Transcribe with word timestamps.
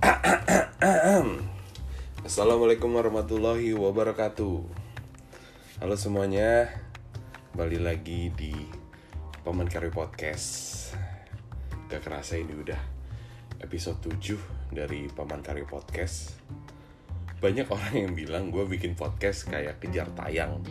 Assalamualaikum 2.24 2.88
warahmatullahi 2.88 3.76
wabarakatuh. 3.76 4.64
Halo 5.80 5.96
semuanya 5.96 6.68
Kembali 7.52 7.78
lagi 7.84 8.32
di 8.32 8.56
Paman 9.44 9.68
Karyo 9.68 9.92
Podcast. 9.92 10.48
Gak 11.92 12.00
kerasa 12.00 12.40
ini 12.40 12.56
udah 12.56 12.80
episode 13.60 14.00
7 14.00 14.72
dari 14.72 15.04
Paman 15.12 15.44
Karyo 15.44 15.68
Podcast. 15.68 16.32
Banyak 17.36 17.68
orang 17.68 18.08
yang 18.08 18.12
bilang 18.16 18.48
gue 18.48 18.64
bikin 18.64 18.96
podcast 18.96 19.52
kayak 19.52 19.84
kejar 19.84 20.08
tayang. 20.16 20.64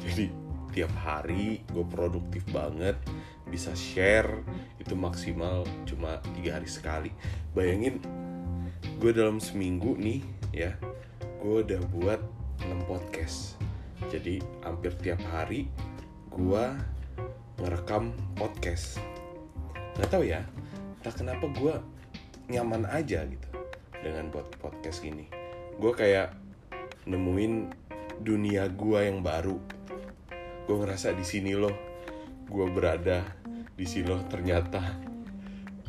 Jadi 0.00 0.32
tiap 0.72 0.92
hari 1.04 1.60
gue 1.70 1.86
produktif 1.86 2.42
banget 2.50 2.98
Bisa 3.46 3.70
share 3.78 4.42
itu 4.82 4.96
maksimal 4.96 5.68
cuma 5.84 6.24
tiga 6.32 6.56
hari 6.56 6.66
sekali. 6.66 7.12
Bayangin 7.52 8.23
gue 9.00 9.10
dalam 9.12 9.40
seminggu 9.42 9.96
nih 9.96 10.20
ya 10.54 10.72
gue 11.42 11.64
udah 11.64 11.80
buat 11.92 12.20
6 12.64 12.88
podcast. 12.88 13.60
Jadi 14.08 14.40
hampir 14.64 14.92
tiap 15.00 15.20
hari 15.28 15.68
gue 16.32 16.64
ngerekam 17.60 18.16
podcast. 18.36 19.00
Nggak 19.96 20.10
tahu 20.10 20.24
ya 20.24 20.40
tak 21.04 21.20
kenapa 21.20 21.44
gue 21.52 21.74
nyaman 22.48 22.88
aja 22.88 23.24
gitu 23.28 23.48
dengan 24.00 24.32
buat 24.32 24.48
podcast 24.60 25.04
gini. 25.04 25.28
Gue 25.76 25.92
kayak 25.92 26.32
nemuin 27.04 27.72
dunia 28.24 28.72
gue 28.72 29.00
yang 29.04 29.20
baru. 29.20 29.60
Gue 30.64 30.76
ngerasa 30.80 31.12
di 31.12 31.24
sini 31.28 31.52
loh 31.52 31.94
gue 32.48 32.66
berada 32.68 33.24
di 33.74 33.86
sini 33.88 34.06
loh 34.06 34.22
ternyata 34.28 34.80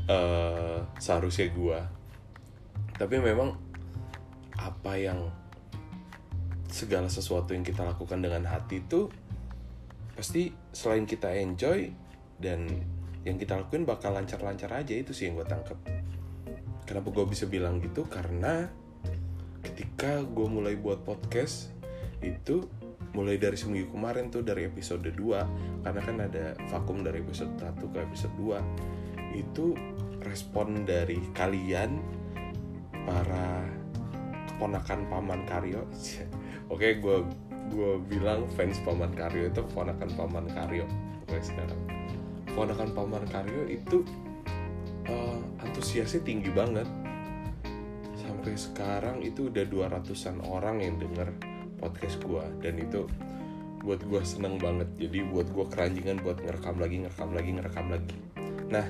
uh, 0.07 0.79
seharusnya 0.97 1.51
gue 1.51 1.79
tapi 2.95 3.19
memang 3.19 3.55
apa 4.55 4.93
yang 4.95 5.27
segala 6.71 7.07
sesuatu 7.07 7.55
yang 7.55 7.63
kita 7.63 7.83
lakukan 7.83 8.19
dengan 8.19 8.47
hati 8.47 8.83
itu 8.83 9.07
pasti 10.15 10.51
selain 10.71 11.03
kita 11.03 11.31
enjoy 11.35 11.91
dan 12.39 12.67
yang 13.27 13.35
kita 13.35 13.57
lakuin 13.59 13.83
bakal 13.83 14.15
lancar-lancar 14.15 14.71
aja 14.71 14.95
itu 14.95 15.11
sih 15.11 15.27
yang 15.27 15.39
gue 15.39 15.47
tangkep. 15.47 15.79
Kenapa 16.85 17.09
gue 17.09 17.25
bisa 17.25 17.49
bilang 17.49 17.81
gitu? 17.81 18.05
Karena 18.05 18.69
ketika 19.65 20.21
gue 20.21 20.47
mulai 20.47 20.77
buat 20.77 21.01
podcast 21.01 21.73
itu 22.21 22.63
mulai 23.15 23.39
dari 23.39 23.55
seminggu 23.55 23.95
kemarin 23.95 24.27
tuh 24.27 24.43
dari 24.43 24.67
episode 24.67 25.07
2 25.07 25.87
karena 25.87 26.01
kan 26.03 26.17
ada 26.19 26.45
vakum 26.67 27.01
dari 27.01 27.23
episode 27.23 27.55
1 27.57 27.79
ke 27.79 27.97
episode 28.03 28.35
2 28.37 29.39
itu 29.39 29.73
respon 30.21 30.83
dari 30.83 31.17
kalian 31.31 31.97
para 33.05 33.63
keponakan 34.49 34.99
paman 35.07 35.41
Karyo. 35.45 35.81
Oke 36.73 36.97
gue 36.97 37.17
gue 37.69 37.91
bilang 38.09 38.45
fans 38.53 38.81
paman 38.81 39.13
Karyo 39.13 39.49
itu 39.49 39.61
keponakan 39.71 40.09
paman 40.17 40.45
Karyo. 40.51 40.85
Oke 41.25 41.37
sekarang. 41.41 41.81
Keponakan 42.49 42.89
paman 42.97 43.23
Karyo 43.29 43.69
itu 43.69 44.01
uh, 45.09 45.39
antusiasnya 45.61 46.21
tinggi 46.25 46.49
banget. 46.49 46.89
Sampai 48.17 48.57
sekarang 48.57 49.21
itu 49.21 49.53
udah 49.53 49.65
200an 49.69 50.41
orang 50.45 50.81
yang 50.81 50.97
denger 50.97 51.29
podcast 51.77 52.17
gue 52.25 52.43
dan 52.65 52.81
itu 52.81 53.05
buat 53.85 54.01
gue 54.01 54.21
seneng 54.25 54.57
banget. 54.57 54.89
Jadi 54.97 55.19
buat 55.29 55.45
gue 55.53 55.65
keranjingan 55.69 56.25
buat 56.25 56.41
ngerekam 56.41 56.81
lagi 56.81 57.05
ngerekam 57.05 57.29
lagi 57.37 57.49
ngerekam 57.53 57.87
lagi. 57.93 58.17
Nah 58.73 58.87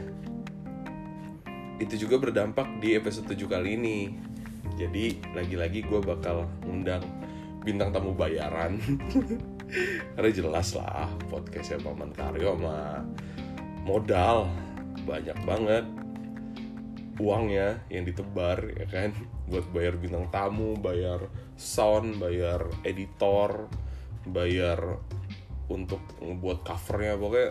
itu 1.79 2.07
juga 2.07 2.15
berdampak 2.19 2.79
di 2.79 2.95
episode 2.95 3.27
7 3.27 3.51
kali 3.51 3.75
ini. 3.75 3.99
Jadi 4.75 5.19
lagi-lagi 5.35 5.83
gue 5.83 5.99
bakal 6.03 6.47
ngundang 6.63 7.03
bintang 7.63 7.91
tamu 7.91 8.15
bayaran. 8.15 8.79
Karena 10.15 10.29
jelas 10.31 10.77
lah 10.77 11.09
podcastnya 11.27 11.81
Paman 11.81 12.11
Karyo 12.15 12.55
sama 12.55 13.03
modal. 13.83 14.47
Banyak 15.03 15.37
banget 15.43 15.85
uangnya 17.19 17.79
yang 17.91 18.03
ditebar 18.07 18.59
ya 18.75 18.85
kan? 18.87 19.11
Buat 19.51 19.67
bayar 19.71 19.99
bintang 19.99 20.27
tamu 20.31 20.75
bayar 20.79 21.27
sound 21.55 22.19
bayar 22.19 22.67
editor 22.83 23.67
bayar 24.27 24.79
untuk 25.67 26.01
ngebuat 26.23 26.63
covernya. 26.63 27.19
Pokoknya 27.19 27.49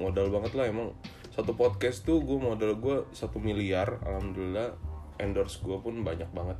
modal 0.00 0.26
banget 0.32 0.52
lah 0.56 0.66
emang 0.68 0.88
satu 1.32 1.56
podcast 1.56 2.04
tuh 2.04 2.20
gue 2.20 2.36
modal 2.36 2.76
gue 2.76 3.08
satu 3.16 3.40
miliar 3.40 4.04
alhamdulillah 4.04 4.76
endorse 5.16 5.62
gue 5.64 5.78
pun 5.80 6.04
banyak 6.04 6.28
banget. 6.34 6.58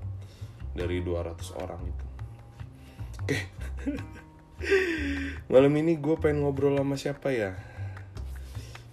Dari 0.73 1.05
200 1.05 1.61
orang 1.61 1.81
gitu. 1.85 2.05
Oke. 3.21 3.39
Malam 5.53 5.73
ini 5.77 6.01
gue 6.01 6.17
pengen 6.17 6.47
ngobrol 6.47 6.81
sama 6.81 6.97
siapa 6.97 7.29
ya? 7.35 7.53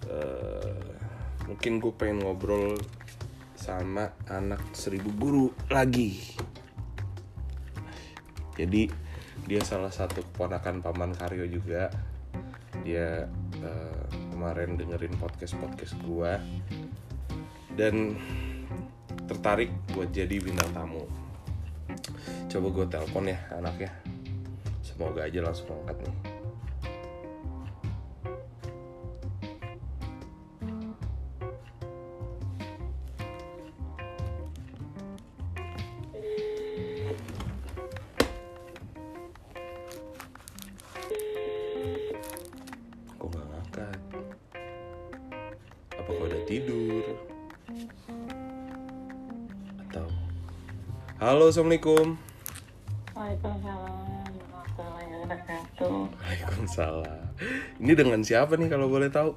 Uh, 0.10 0.92
mungkin 1.48 1.80
gue 1.80 1.94
pengen 1.96 2.28
ngobrol 2.28 2.76
sama 3.56 4.12
anak 4.28 4.60
seribu 4.76 5.16
guru 5.16 5.48
lagi. 5.72 6.20
Jadi 8.60 8.92
dia 9.48 9.62
salah 9.64 9.94
satu 9.94 10.26
keponakan 10.28 10.84
paman 10.84 11.16
Karyo 11.16 11.48
juga. 11.48 11.88
Dia 12.84 13.32
uh, 13.64 14.04
kemarin 14.32 14.80
dengerin 14.80 15.16
podcast 15.18 15.56
podcast 15.58 15.94
gue 16.04 16.34
dan 17.76 18.18
tertarik 19.26 19.72
buat 19.94 20.10
jadi 20.12 20.42
bintang 20.42 20.72
tamu. 20.74 21.06
Coba 22.50 22.68
gue 22.74 22.86
telepon 22.90 23.26
ya 23.30 23.40
anaknya. 23.56 23.92
Semoga 24.84 25.26
aja 25.26 25.40
langsung 25.40 25.70
angkat 25.72 26.04
nih 26.04 26.29
halo 51.50 51.66
assalamualaikum 51.66 52.08
Waalaikumsalam 53.18 54.34
warahmatullahi 54.38 55.08
wabarakatuh. 55.18 55.98
Waalaikumsalam 56.14 57.26
ini 57.82 57.94
dengan 57.98 58.22
siapa 58.22 58.54
nih 58.54 58.70
kalau 58.70 58.86
boleh 58.86 59.10
tahu 59.10 59.34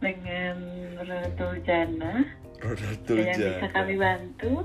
Dengan 0.00 0.56
Rotul 0.96 1.60
Jana 1.68 2.24
Rodatul 2.64 3.20
yang 3.20 3.36
bisa 3.36 3.68
kami 3.68 3.94
bantu. 4.00 4.52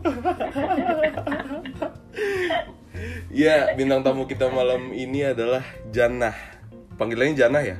Ya, 3.27 3.75
bintang 3.75 4.07
tamu 4.07 4.31
kita 4.31 4.47
malam 4.47 4.95
ini 4.95 5.27
adalah 5.27 5.61
Janah. 5.91 6.33
Panggilannya 6.95 7.35
Janah 7.35 7.63
ya? 7.67 7.77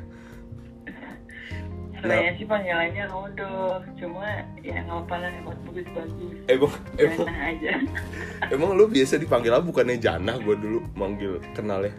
Sebenarnya 1.96 2.31
sih 2.36 2.46
panggilannya 2.46 3.07
Rodo, 3.07 3.81
cuma 3.96 4.44
ya 4.68 4.84
nggak 4.84 5.00
apa 5.08 5.16
lah 5.16 5.32
buat 5.48 5.60
bagus-bagus. 5.72 6.36
Emang, 6.52 6.74
emang, 7.00 7.28
aja. 7.32 7.74
emang 8.54 8.70
lu 8.76 8.86
biasa 8.92 9.16
dipanggil 9.16 9.52
apa 9.56 9.64
bukannya 9.64 9.96
Janah? 9.96 10.36
Gue 10.44 10.56
dulu 10.60 10.80
manggil 11.00 11.40
kenalnya. 11.56 11.96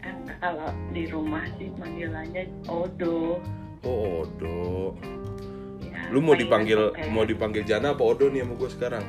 Kan 0.00 0.16
kalau 0.40 0.72
di 0.96 1.04
rumah 1.12 1.44
sih 1.60 1.68
panggilannya 1.76 2.48
Odo. 2.64 3.44
Oh, 3.84 4.24
Odo. 4.24 4.96
Ya, 5.84 6.08
Lu 6.08 6.24
mau 6.24 6.32
dipanggil 6.32 6.96
kayak 6.96 7.12
mau 7.12 7.28
dipanggil 7.28 7.62
Jana 7.68 7.92
apa 7.92 8.02
Odo 8.02 8.32
nih 8.32 8.40
sama 8.40 8.54
gue 8.56 8.70
sekarang? 8.72 9.04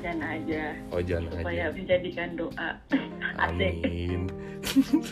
Jana 0.00 0.26
aja. 0.36 0.62
Oh, 0.92 1.00
Jana 1.04 1.28
Supaya 1.28 1.68
aja. 1.68 1.76
dijadikan 1.76 2.28
doa. 2.40 2.68
Amin. 3.44 4.32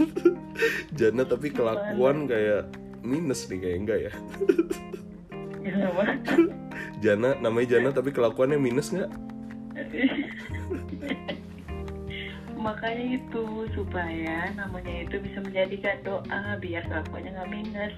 Jana 0.99 1.29
tapi 1.29 1.53
kelakuan 1.53 2.25
kayak 2.25 2.73
minus 3.05 3.51
nih 3.53 3.59
kayak 3.61 3.77
enggak 3.85 3.99
ya? 4.09 4.13
Kenapa? 5.63 6.03
Jana 7.03 7.39
namanya 7.39 7.79
Jana 7.79 7.89
tapi 7.95 8.11
kelakuannya 8.11 8.59
minus 8.59 8.93
nggak? 8.93 9.11
makanya 12.63 13.19
itu 13.19 13.45
supaya 13.75 14.55
namanya 14.55 15.03
itu 15.03 15.19
bisa 15.19 15.43
menjadikan 15.43 15.99
doa 16.07 16.55
biar 16.63 16.87
kelakuannya 16.87 17.31
nggak 17.35 17.51
minus 17.51 17.95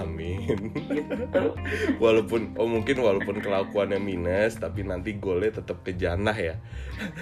Amin. 0.00 0.72
gitu 0.72 1.42
walaupun 2.02 2.56
oh 2.56 2.64
mungkin 2.64 2.96
walaupun 3.04 3.44
kelakuannya 3.44 4.00
minus 4.00 4.56
tapi 4.56 4.88
nanti 4.88 5.20
golnya 5.20 5.60
tetap 5.60 5.84
ke 5.84 5.92
Janah 5.92 6.32
ya. 6.32 6.56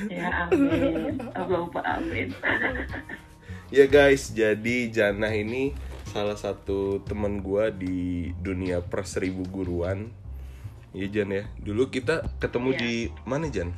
ya 0.06 0.46
amin 0.46 1.19
Allahumma 1.35 1.82
amin 1.82 2.31
Ya 3.73 3.91
guys, 3.91 4.31
jadi 4.31 4.87
Janah 4.87 5.35
ini 5.35 5.75
salah 6.15 6.39
satu 6.39 7.03
teman 7.03 7.43
gua 7.43 7.75
di 7.75 8.31
dunia 8.39 8.79
per 8.81 9.03
seribu 9.03 9.43
guruan 9.45 10.15
Iya 10.95 11.11
Jan 11.11 11.35
ya. 11.35 11.43
Dulu 11.59 11.91
kita 11.91 12.23
ketemu 12.39 12.71
Iya. 12.71 12.79
di 12.79 12.93
mana 13.27 13.51
Jan? 13.51 13.75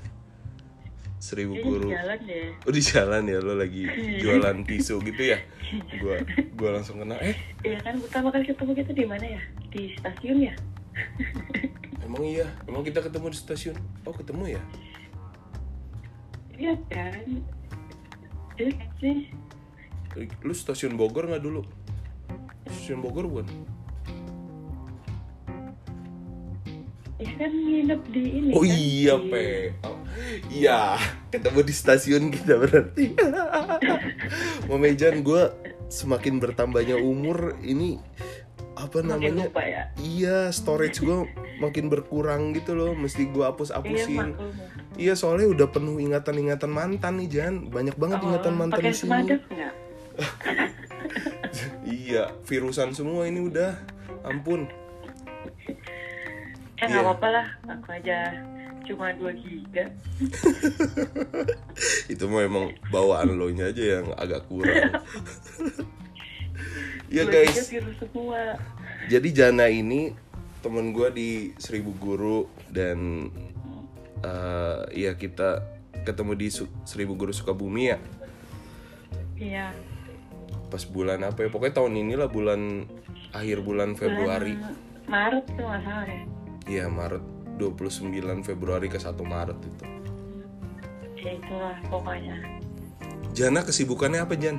Seribu 1.16 1.56
Ini 1.56 1.64
guru. 1.64 1.88
di 1.88 1.96
jalan 1.96 2.18
deh. 2.28 2.48
Oh 2.60 2.72
di 2.76 2.82
jalan 2.84 3.22
ya 3.24 3.38
lo 3.40 3.56
lagi 3.56 3.88
jualan 4.20 4.56
tisu 4.68 5.00
gitu 5.00 5.32
ya? 5.32 5.40
Gua 6.04 6.20
gua 6.52 6.70
langsung 6.76 7.00
kenal. 7.00 7.16
Eh 7.24 7.32
Iya 7.64 7.80
kan 7.80 7.96
pertama 8.04 8.28
kali 8.28 8.44
ketemu 8.44 8.72
kita 8.76 8.92
di 8.92 9.04
mana 9.08 9.24
ya? 9.24 9.40
Di 9.72 9.96
stasiun 9.96 10.44
ya? 10.44 10.54
emang 12.04 12.20
iya. 12.20 12.44
Emang 12.68 12.84
kita 12.84 13.00
ketemu 13.00 13.32
di 13.32 13.38
stasiun. 13.40 13.76
Oh 14.04 14.12
ketemu 14.12 14.52
ya? 14.52 14.62
Iya 16.52 16.76
kan? 16.92 17.24
Iya 18.60 18.70
kan 18.76 18.90
sih. 19.00 19.18
Lu 20.44 20.52
stasiun 20.52 21.00
Bogor 21.00 21.32
nggak 21.32 21.40
dulu? 21.40 21.64
Stasiun 22.66 23.00
Bogor 23.00 23.26
bukan? 23.26 23.46
Iya 27.16 27.32
kan 27.34 27.48
nginep 27.48 28.02
di 28.12 28.22
ini 28.28 28.50
Oh 28.52 28.60
kan? 28.60 28.76
iya 28.76 29.14
Di- 29.16 29.28
pe. 29.32 29.46
Oh, 29.80 29.96
iya 30.46 30.80
ketemu 31.30 31.60
di 31.64 31.72
stasiun 31.72 32.24
kita 32.28 32.54
berarti. 32.56 33.04
Memejan 34.68 35.24
gue 35.24 35.42
semakin 35.88 36.36
bertambahnya 36.36 37.00
umur 37.00 37.56
ini 37.62 37.96
apa 38.76 39.00
Makin 39.00 39.08
namanya? 39.08 39.44
lupa 39.48 39.62
ya? 39.64 39.82
Iya 39.96 40.52
storage 40.52 41.00
gue 41.00 41.24
makin 41.56 41.88
berkurang 41.88 42.52
gitu 42.52 42.76
loh. 42.76 42.92
Mesti 42.92 43.32
gue 43.32 43.40
hapus 43.42 43.72
Iya 43.72 43.76
hapusin. 43.80 44.18
maklum. 44.36 44.52
Iya 44.96 45.12
soalnya 45.14 45.48
udah 45.48 45.66
penuh 45.68 45.96
ingatan-ingatan 45.96 46.68
mantan 46.68 47.16
nih 47.16 47.28
Jan. 47.30 47.54
Banyak 47.66 47.96
banget 47.96 48.20
ingatan 48.20 48.52
mantan 48.52 48.76
Oh, 48.76 48.80
pakai 48.82 48.92
di 48.92 48.98
sini. 48.98 49.24
Iya 52.06 52.30
virusan 52.46 52.92
semua 52.92 53.26
ini 53.26 53.42
udah. 53.42 53.74
Ampun. 54.22 54.68
Ya 56.76 56.86
nggak 56.86 56.92
Iya. 56.92 57.02
apa-apa 57.02 57.28
lah, 57.28 57.46
aku 57.66 57.88
aja 57.90 58.18
cuma 58.86 59.10
2 59.10 59.34
giga. 59.34 59.90
Itu 62.06 62.28
mah 62.28 62.40
emang 62.40 62.70
bawaan 62.86 63.32
lo 63.32 63.50
nya 63.50 63.66
aja 63.66 63.98
yang 63.98 64.06
agak 64.14 64.46
kurang. 64.46 64.70
2 67.10 67.26
guys. 67.26 67.66
semua. 67.66 68.54
Jadi 69.06 69.28
Jana 69.30 69.66
ini 69.66 70.10
temen 70.58 70.90
gue 70.90 71.08
di 71.10 71.30
Seribu 71.56 71.94
Guru 71.94 72.50
dan 72.68 73.30
eh 74.18 74.80
ya 74.96 75.12
kita 75.14 75.62
ketemu 76.02 76.32
di 76.34 76.48
Su- 76.48 76.72
Seribu 76.82 77.14
Guru 77.14 77.30
Sukabumi 77.30 77.86
ya 77.86 77.98
Iya. 79.36 79.68
Pas 80.66 80.82
bulan 80.84 81.22
apa 81.22 81.46
ya 81.46 81.48
pokoknya 81.48 81.74
tahun 81.78 81.94
inilah 81.94 82.28
bulan 82.28 82.90
akhir 83.30 83.62
bulan 83.62 83.94
Februari 83.94 84.58
Bulan 84.58 84.86
Maret 85.06 85.44
tuh 85.54 85.62
nggak 85.62 85.82
salah 85.86 86.04
deh. 86.10 86.22
Iya 86.66 86.84
Maret 86.90 87.24
29 87.62 88.42
Februari 88.42 88.90
ke 88.90 88.98
1 88.98 89.14
Maret 89.22 89.58
itu 89.62 89.84
Ya 91.16 91.30
itulah 91.38 91.76
pokoknya. 91.90 92.36
Jana 93.34 93.60
kesibukannya 93.62 94.20
apa 94.22 94.34
Jan? 94.38 94.58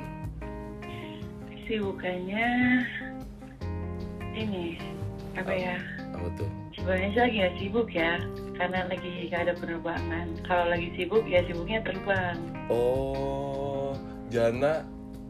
Sibukannya 1.64 2.48
ini 4.36 4.76
apa 5.36 5.52
ya? 5.52 5.76
Apa 6.12 6.28
tuh? 6.36 6.48
Sebenarnya 6.76 7.08
sih 7.10 7.20
lagi 7.20 7.36
gak 7.40 7.56
sibuk 7.58 7.88
ya, 7.90 8.12
karena 8.56 8.84
lagi 8.86 9.10
gak 9.32 9.48
ada 9.48 9.54
penerbangan. 9.56 10.26
Kalau 10.44 10.64
lagi 10.68 10.88
sibuk 10.96 11.24
ya 11.24 11.40
sibuknya 11.48 11.80
terbang. 11.84 12.36
Oh 12.68 13.96
Jana 14.28 14.84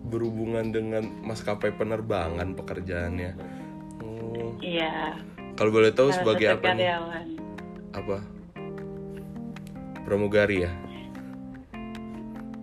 berhubungan 0.09 0.73
dengan 0.73 1.05
maskapai 1.23 1.77
penerbangan 1.77 2.57
pekerjaannya 2.57 3.33
Oh 4.03 4.57
Iya. 4.59 5.15
Kalau 5.59 5.71
boleh 5.75 5.91
tahu 5.91 6.15
sebagai 6.15 6.55
apa 6.55 6.71
nih? 6.75 6.95
Apa? 7.91 8.23
Pramugari 10.07 10.65
ya? 10.65 10.73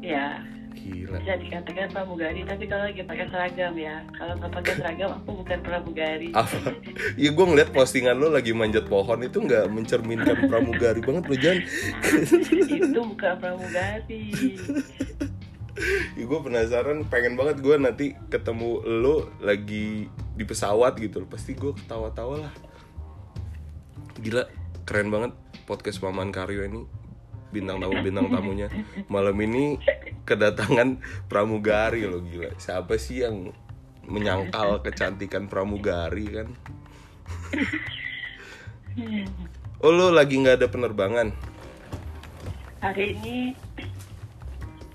Ya, 0.05 0.37
Gila. 0.77 1.17
bisa 1.17 1.33
dikatakan 1.41 1.89
pramugari, 1.89 2.45
tapi 2.45 2.69
kalau 2.69 2.85
lagi 2.85 3.01
pakai 3.01 3.25
seragam 3.33 3.73
ya. 3.73 4.05
Kalau 4.13 4.37
nggak 4.37 4.53
pakai 4.53 4.73
seragam, 4.77 5.09
aku 5.17 5.29
bukan 5.41 5.59
pramugari. 5.65 6.29
Apa? 6.29 6.77
Iya 7.17 7.29
gue 7.33 7.45
ngeliat 7.49 7.69
postingan 7.73 8.21
lo 8.21 8.29
lagi 8.29 8.53
manjat 8.53 8.85
pohon 8.85 9.25
itu 9.25 9.41
nggak 9.41 9.65
mencerminkan 9.73 10.45
pramugari 10.45 11.01
banget 11.01 11.23
lo 11.25 11.35
Jan. 11.41 11.57
Itu 12.69 13.01
bukan 13.01 13.33
pramugari. 13.41 14.23
ya, 16.17 16.23
gue 16.23 16.39
penasaran, 16.39 17.03
pengen 17.11 17.35
banget 17.35 17.59
gue 17.59 17.75
nanti 17.75 18.05
ketemu 18.31 18.79
lo 18.83 19.27
lagi 19.43 20.07
di 20.07 20.43
pesawat 20.47 20.95
gitu. 20.99 21.27
Pasti 21.27 21.55
gue 21.55 21.75
ketawa-tawa 21.75 22.47
lah. 22.47 22.53
Gila, 24.19 24.47
keren 24.87 25.11
banget 25.11 25.31
podcast 25.67 25.99
Paman 25.99 26.31
Karyo 26.31 26.63
ini. 26.63 26.83
Bintang 27.51 27.79
tamu 27.79 28.03
bintang 28.03 28.27
tamunya 28.27 28.67
malam 29.07 29.39
ini 29.39 29.79
kedatangan 30.27 30.99
pramugari 31.31 32.03
lo 32.03 32.19
gila. 32.19 32.51
Siapa 32.59 32.99
sih 32.99 33.23
yang 33.23 33.51
menyangkal 34.07 34.83
kecantikan 34.83 35.47
pramugari 35.47 36.25
kan? 36.31 36.47
Oh 39.83 39.91
lo 39.91 40.07
lagi 40.07 40.39
nggak 40.39 40.63
ada 40.63 40.67
penerbangan? 40.71 41.35
Hari 42.79 43.19
ini 43.19 43.51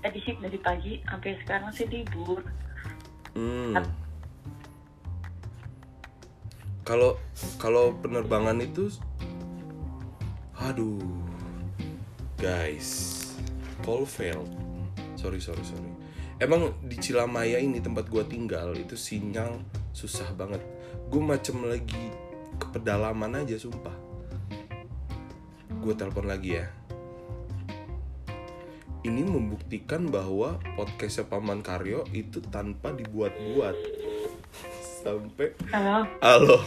tadi 0.01 0.19
sih 0.25 0.35
dari 0.41 0.59
pagi 0.59 0.99
sampai 1.05 1.37
sekarang 1.45 1.71
sih 1.71 1.87
libur. 1.87 2.41
Hmm. 3.37 3.79
Kalau 6.81 7.15
kalau 7.61 7.95
penerbangan 8.01 8.57
itu, 8.59 8.89
aduh, 10.57 10.99
guys, 12.35 12.89
call 13.85 14.03
failed. 14.03 14.49
Sorry 15.15 15.37
sorry 15.37 15.61
sorry. 15.61 15.91
Emang 16.41 16.73
di 16.81 16.97
Cilamaya 16.97 17.61
ini 17.61 17.77
tempat 17.77 18.09
gua 18.09 18.25
tinggal 18.25 18.73
itu 18.73 18.97
sinyal 18.97 19.61
susah 19.93 20.33
banget. 20.33 20.59
Gue 21.13 21.21
macem 21.21 21.61
lagi 21.61 22.09
ke 22.57 22.65
pedalaman 22.73 23.45
aja 23.45 23.59
sumpah. 23.61 23.93
Gue 25.83 25.93
telepon 25.93 26.25
lagi 26.25 26.57
ya. 26.57 26.65
Ini 29.01 29.25
membuktikan 29.25 30.13
bahwa 30.13 30.61
podcastnya 30.77 31.25
Paman 31.25 31.65
Karyo 31.65 32.05
itu 32.13 32.37
tanpa 32.53 32.93
dibuat-buat. 32.93 33.73
Sampai 35.01 35.57
Halo, 35.73 36.05
Halo. 36.21 36.57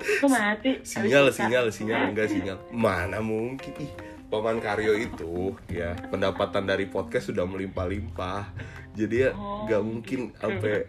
kok 0.00 0.30
mati? 0.32 0.80
Sinyal, 0.80 1.28
sinyal, 1.28 1.68
sinyal, 1.68 2.16
enggak 2.16 2.32
sinyal. 2.32 2.56
Mana 2.72 3.20
mungkin? 3.20 3.76
Ih, 3.76 3.92
Paman 4.32 4.56
Karyo 4.64 4.96
itu 4.96 5.52
ya 5.68 5.92
pendapatan 6.08 6.64
dari 6.64 6.88
podcast 6.88 7.28
sudah 7.28 7.44
melimpah-limpah. 7.44 8.48
Jadi 8.96 9.28
ya 9.28 9.36
Oh. 9.36 9.68
nggak 9.68 9.82
mungkin 9.84 10.32
sampai 10.40 10.88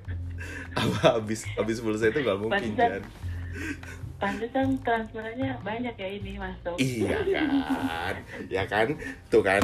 apa 0.80 1.20
habis 1.20 1.44
habis 1.60 1.84
selesai 1.84 2.16
itu 2.16 2.24
nggak 2.24 2.40
mungkin 2.40 2.72
kan? 2.80 3.04
Pantesan 4.16 4.80
transferannya 4.80 5.52
banyak 5.68 5.96
ya 6.00 6.08
ini 6.08 6.40
masuk. 6.40 6.80
Iya 6.80 7.20
kan, 7.20 8.16
ya 8.48 8.64
kan, 8.64 8.88
tuh 9.28 9.44
kan. 9.44 9.60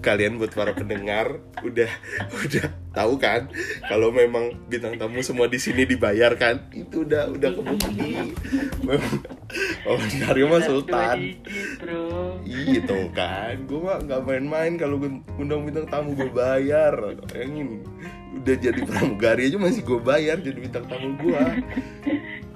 Kalian 0.00 0.40
buat 0.40 0.56
para 0.56 0.72
pendengar 0.72 1.44
udah 1.60 1.90
udah 2.32 2.66
tahu 2.96 3.20
kan 3.20 3.52
kalau 3.84 4.10
memang 4.10 4.56
bintang 4.66 4.96
tamu 4.96 5.20
semua 5.20 5.46
di 5.46 5.60
sini 5.60 5.86
dibayar 5.86 6.34
kan 6.34 6.66
itu 6.74 7.06
udah 7.06 7.30
udah 7.30 7.50
kebukti 7.54 8.32
Paman 9.84 10.12
Karyo 10.24 10.44
mah 10.48 10.62
sultan 10.64 11.36
bro. 11.78 12.38
Iya 12.44 12.80
kan, 13.12 13.54
gue 13.68 13.80
mah 13.80 13.98
nggak 14.02 14.22
main-main 14.24 14.72
kalau 14.80 14.96
undang 15.38 15.66
bintang 15.66 15.86
tamu 15.86 16.16
gue 16.16 16.30
bayar. 16.32 16.94
Bayangin, 17.30 17.84
udah 18.40 18.56
jadi 18.56 18.80
pramugari 18.82 19.50
aja 19.50 19.58
masih 19.58 19.82
gue 19.84 20.00
bayar 20.00 20.36
jadi 20.40 20.58
bintang 20.58 20.86
tamu 20.88 21.14
gue. 21.20 21.44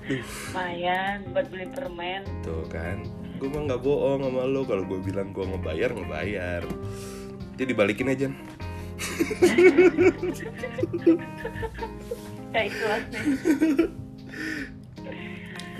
Lumayan 0.04 1.24
buat 1.32 1.46
beli 1.48 1.66
permen. 1.72 2.22
Tuh 2.44 2.64
kan, 2.68 3.00
gue 3.40 3.48
mah 3.48 3.62
nggak 3.70 3.80
bohong 3.80 4.20
sama 4.24 4.42
lo 4.44 4.62
kalau 4.68 4.84
gue 4.84 5.00
bilang 5.00 5.32
gue 5.32 5.44
ngebayar 5.44 5.90
ngebayar. 5.96 6.62
Jadi 7.54 7.72
balikin 7.72 8.08
aja. 8.08 8.28
Kayak 12.50 12.66
ikhlas 12.70 13.02
nih. 13.10 13.24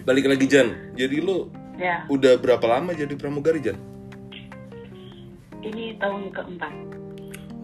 Balik 0.04 0.24
lagi 0.26 0.44
Jan. 0.46 0.68
Jadi 0.94 1.18
lo 1.18 1.48
Ya, 1.74 2.06
udah 2.06 2.38
berapa 2.38 2.62
lama 2.62 2.94
jadi 2.94 3.10
pramugari 3.14 3.58
Jan? 3.58 3.74
ini 5.58 5.96
tahun 5.96 6.28
keempat. 6.30 6.70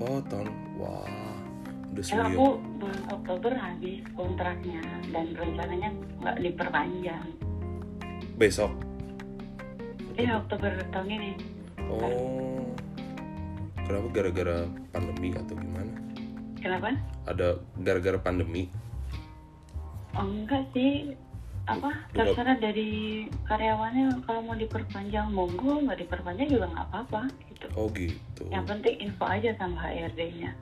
Oh 0.00 0.18
tahun, 0.24 0.48
wah 0.74 1.04
udah 1.92 2.00
Ya, 2.00 2.08
serius. 2.16 2.32
aku 2.32 2.46
bulan 2.80 3.02
Oktober 3.12 3.52
habis 3.52 4.00
kontraknya 4.10 4.80
dan 5.12 5.30
rencananya 5.36 5.92
nggak 6.18 6.36
diperpanjang. 6.40 7.22
Besok. 8.34 8.72
Iya 10.16 10.40
Oktober 10.40 10.72
tahun 10.90 11.08
ini. 11.12 11.30
Oh, 11.86 12.72
kenapa? 13.90 14.06
Gara-gara 14.14 14.58
pandemi 14.94 15.28
atau 15.34 15.54
gimana? 15.58 15.92
Kenapa? 16.62 16.88
Ada 17.26 17.48
gara-gara 17.82 18.18
pandemi? 18.22 18.70
Oh 20.14 20.26
enggak 20.26 20.66
sih, 20.70 21.14
apa? 21.66 21.90
Terserah 22.14 22.58
dari 22.62 23.26
karyawannya. 23.50 24.22
Kalau 24.26 24.40
mau 24.46 24.54
diperpanjang 24.54 25.34
monggo. 25.34 25.82
Nggak 25.82 26.06
diperpanjang 26.06 26.48
juga 26.50 26.66
nggak 26.70 26.86
apa-apa 26.94 27.22
gitu. 27.50 27.66
Oh 27.76 27.86
gitu. 27.92 28.42
yang 28.48 28.64
penting 28.64 28.96
info 29.04 29.28
aja 29.28 29.52
sama 29.60 29.84
HRD-nya 29.84 30.56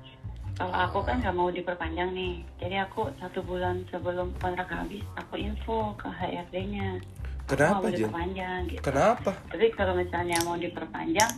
kalau 0.59 0.75
aku 0.75 0.99
kan 1.07 1.23
nggak 1.23 1.39
mau 1.39 1.55
diperpanjang 1.55 2.11
nih. 2.19 2.43
Jadi 2.59 2.83
aku 2.83 3.15
satu 3.23 3.47
bulan 3.47 3.87
sebelum 3.95 4.35
kontrak 4.43 4.67
habis 4.67 5.07
aku 5.15 5.39
info 5.39 5.95
ke 5.95 6.11
HRD-nya 6.11 6.99
Kenapa, 7.47 7.79
nggak 7.79 7.79
mau 7.79 7.91
diperpanjang 7.95 8.61
gitu. 8.67 8.83
Kenapa? 8.83 9.31
tapi 9.49 9.67
kalau 9.79 9.95
misalnya 9.95 10.37
mau 10.43 10.59
diperpanjang 10.59 11.33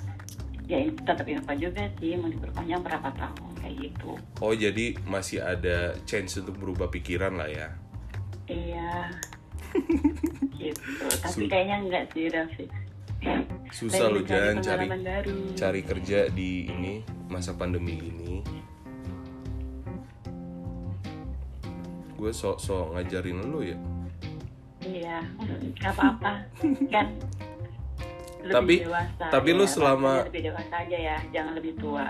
ya 0.71 0.79
tetap 1.03 1.27
info 1.27 1.51
juga 1.59 1.83
sih 1.99 2.15
mau 2.15 2.31
diperpanjang 2.31 2.79
berapa 2.79 3.11
tahun 3.19 3.51
kayak 3.59 3.75
gitu 3.83 4.11
Oh 4.39 4.55
jadi 4.55 4.95
masih 5.03 5.43
ada 5.43 5.99
chance 6.07 6.39
untuk 6.39 6.55
berubah 6.57 6.87
pikiran 6.87 7.35
lah 7.35 7.51
ya. 7.51 7.69
iya 8.47 9.11
gitu 10.57 11.07
tapi 11.19 11.43
Su- 11.43 11.51
kayaknya 11.51 11.77
enggak 11.83 12.05
sih 12.11 12.31
Raffi 12.31 12.67
Susah 13.71 14.09
loh 14.09 14.25
Jan 14.25 14.59
cari 14.59 14.89
baru. 14.89 15.53
cari 15.53 15.81
kerja 15.85 16.27
di 16.27 16.65
ini 16.67 17.05
masa 17.29 17.53
pandemi 17.53 17.95
gini. 17.95 18.41
Gue 22.17 22.33
sok-sok 22.33 22.97
ngajarin 22.97 23.45
lu 23.45 23.61
ya. 23.61 23.77
Iya, 24.81 25.21
nggak 25.77 25.93
apa-apa 25.93 26.33
kan. 26.89 27.07
Lebih 28.41 28.55
Tapi- 28.57 28.79
dewasa, 28.89 29.25
tapi 29.29 29.51
ya. 29.53 29.59
lu 29.61 29.65
selama- 29.69 30.25
lebih 30.25 30.43
dewasa 30.49 30.75
aja 30.81 30.99
ya, 30.99 31.17
jangan 31.29 31.53
lebih 31.55 31.73
tua. 31.77 32.07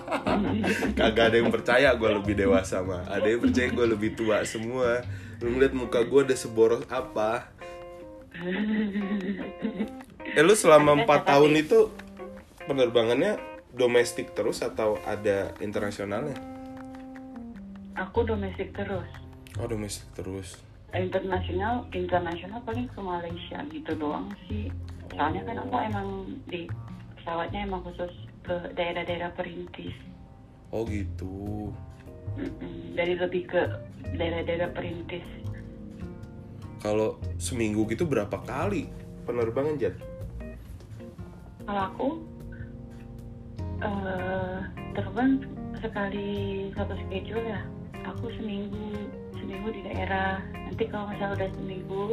Kagak 0.98 1.24
ada 1.30 1.36
yang 1.38 1.52
percaya 1.54 1.88
gue 1.94 2.10
lebih 2.10 2.34
dewasa 2.34 2.82
mah. 2.82 3.06
Ada 3.06 3.26
yang 3.26 3.40
percaya 3.40 3.68
gue 3.70 3.86
lebih 3.86 4.10
tua 4.14 4.42
semua. 4.42 5.06
Lu 5.38 5.54
ngeliat 5.54 5.72
muka 5.72 6.02
gue 6.02 6.20
udah 6.26 6.36
seboros 6.36 6.82
apa? 6.90 7.46
Eh 10.20 10.42
lu 10.42 10.54
selama 10.54 10.98
empat 10.98 11.26
tahun 11.26 11.56
itu 11.56 11.90
penerbangannya 12.64 13.38
domestik 13.70 14.34
terus 14.34 14.60
atau 14.60 14.98
ada 15.02 15.54
internasionalnya? 15.58 16.36
Aku 17.94 18.24
domestik 18.24 18.72
terus. 18.72 19.06
Oh 19.58 19.66
domestik 19.66 20.06
terus. 20.14 20.58
Internasional, 20.90 21.86
internasional 21.94 22.58
paling 22.62 22.90
ke 22.90 22.98
Malaysia 22.98 23.62
gitu 23.70 23.92
doang 23.94 24.26
sih. 24.48 24.70
Soalnya 25.14 25.42
kan 25.42 25.56
aku 25.62 25.76
emang 25.78 26.08
di 26.46 26.70
pesawatnya 27.18 27.66
emang 27.66 27.82
khusus 27.86 28.12
ke 28.46 28.56
daerah-daerah 28.74 29.30
perintis. 29.34 29.94
Oh 30.70 30.86
gitu. 30.86 31.70
Mm-mm, 32.38 32.94
Dari 32.94 33.18
lebih 33.18 33.50
ke 33.50 33.62
daerah-daerah 34.14 34.70
perintis. 34.70 35.26
Kalau 36.80 37.20
seminggu 37.36 37.84
gitu 37.92 38.08
berapa 38.08 38.40
kali 38.46 38.88
penerbangan 39.28 39.76
Jan? 39.76 39.94
Kalau 41.68 41.82
aku 41.92 42.08
eh 43.80 44.58
terbang 44.96 45.44
sekali 45.80 46.30
satu 46.72 46.96
schedule 47.06 47.44
ya. 47.44 47.60
Aku 48.08 48.32
seminggu 48.40 48.96
seminggu 49.36 49.68
di 49.74 49.80
daerah. 49.84 50.40
Nanti 50.54 50.84
kalau 50.88 51.12
misalnya 51.12 51.36
udah 51.36 51.50
seminggu 51.52 52.04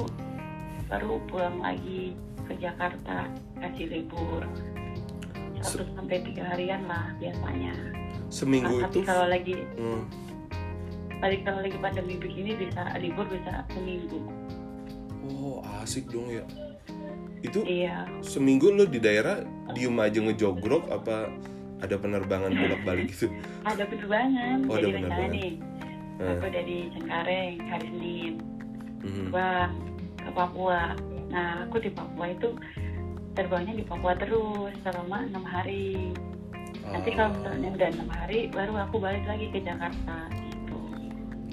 baru 0.88 1.20
pulang 1.32 1.58
lagi 1.64 2.16
ke 2.48 2.56
Jakarta 2.58 3.28
kasih 3.58 3.88
libur 3.90 4.44
satu 5.58 5.84
sampai 5.92 6.22
tiga 6.22 6.44
harian 6.48 6.86
lah 6.86 7.12
biasanya. 7.18 7.74
Seminggu 8.28 8.78
Nah, 8.78 8.88
itu 8.88 9.02
tapi 9.02 9.10
kalau 9.10 9.26
lagi 9.26 9.56
hmm, 9.74 10.02
balik 11.18 11.42
kalau 11.44 11.60
lagi 11.60 11.78
pandemi 11.78 12.16
begini 12.16 12.54
bisa 12.54 12.82
libur 12.96 13.26
bisa 13.26 13.66
seminggu. 13.68 14.22
Oh 15.28 15.60
asik 15.78 16.08
dong 16.08 16.30
ya 16.30 16.46
Itu 17.38 17.62
Iya. 17.64 18.06
seminggu 18.22 18.70
lu 18.70 18.86
di 18.86 18.98
daerah 18.98 19.44
diem 19.72 19.98
aja 19.98 20.18
ngejogrok 20.20 20.88
apa 20.90 21.30
ada 21.78 21.96
penerbangan 21.96 22.50
bolak-balik 22.58 23.12
gitu? 23.12 23.30
Ada 23.62 23.86
penerbangan. 23.86 24.58
Oh, 24.66 24.74
ada 24.74 24.88
penerbangan. 24.88 25.30
nih, 25.32 25.54
Eh, 26.18 26.34
aku 26.34 26.48
dari 26.50 26.78
Cengkareng 26.92 27.56
hari 27.64 27.88
Senin. 27.88 28.34
terbang 29.00 29.70
ke 30.18 30.30
Papua. 30.34 30.98
Nah, 31.28 31.66
aku 31.66 31.78
di 31.78 31.90
Papua 31.90 32.30
itu 32.30 32.56
terbangnya 33.34 33.74
di 33.74 33.84
Papua 33.84 34.16
terus 34.16 34.74
selama 34.82 35.24
enam 35.24 35.44
hari. 35.44 36.12
Nanti 36.82 37.10
kalau 37.12 37.30
Ah, 37.30 37.36
misalnya 37.36 37.70
udah 37.74 37.90
enam 37.92 38.10
hari, 38.10 38.40
baru 38.48 38.74
aku 38.80 38.96
balik 38.98 39.24
lagi 39.24 39.52
ke 39.52 39.60
Jakarta 39.60 40.18
gitu. 40.32 40.78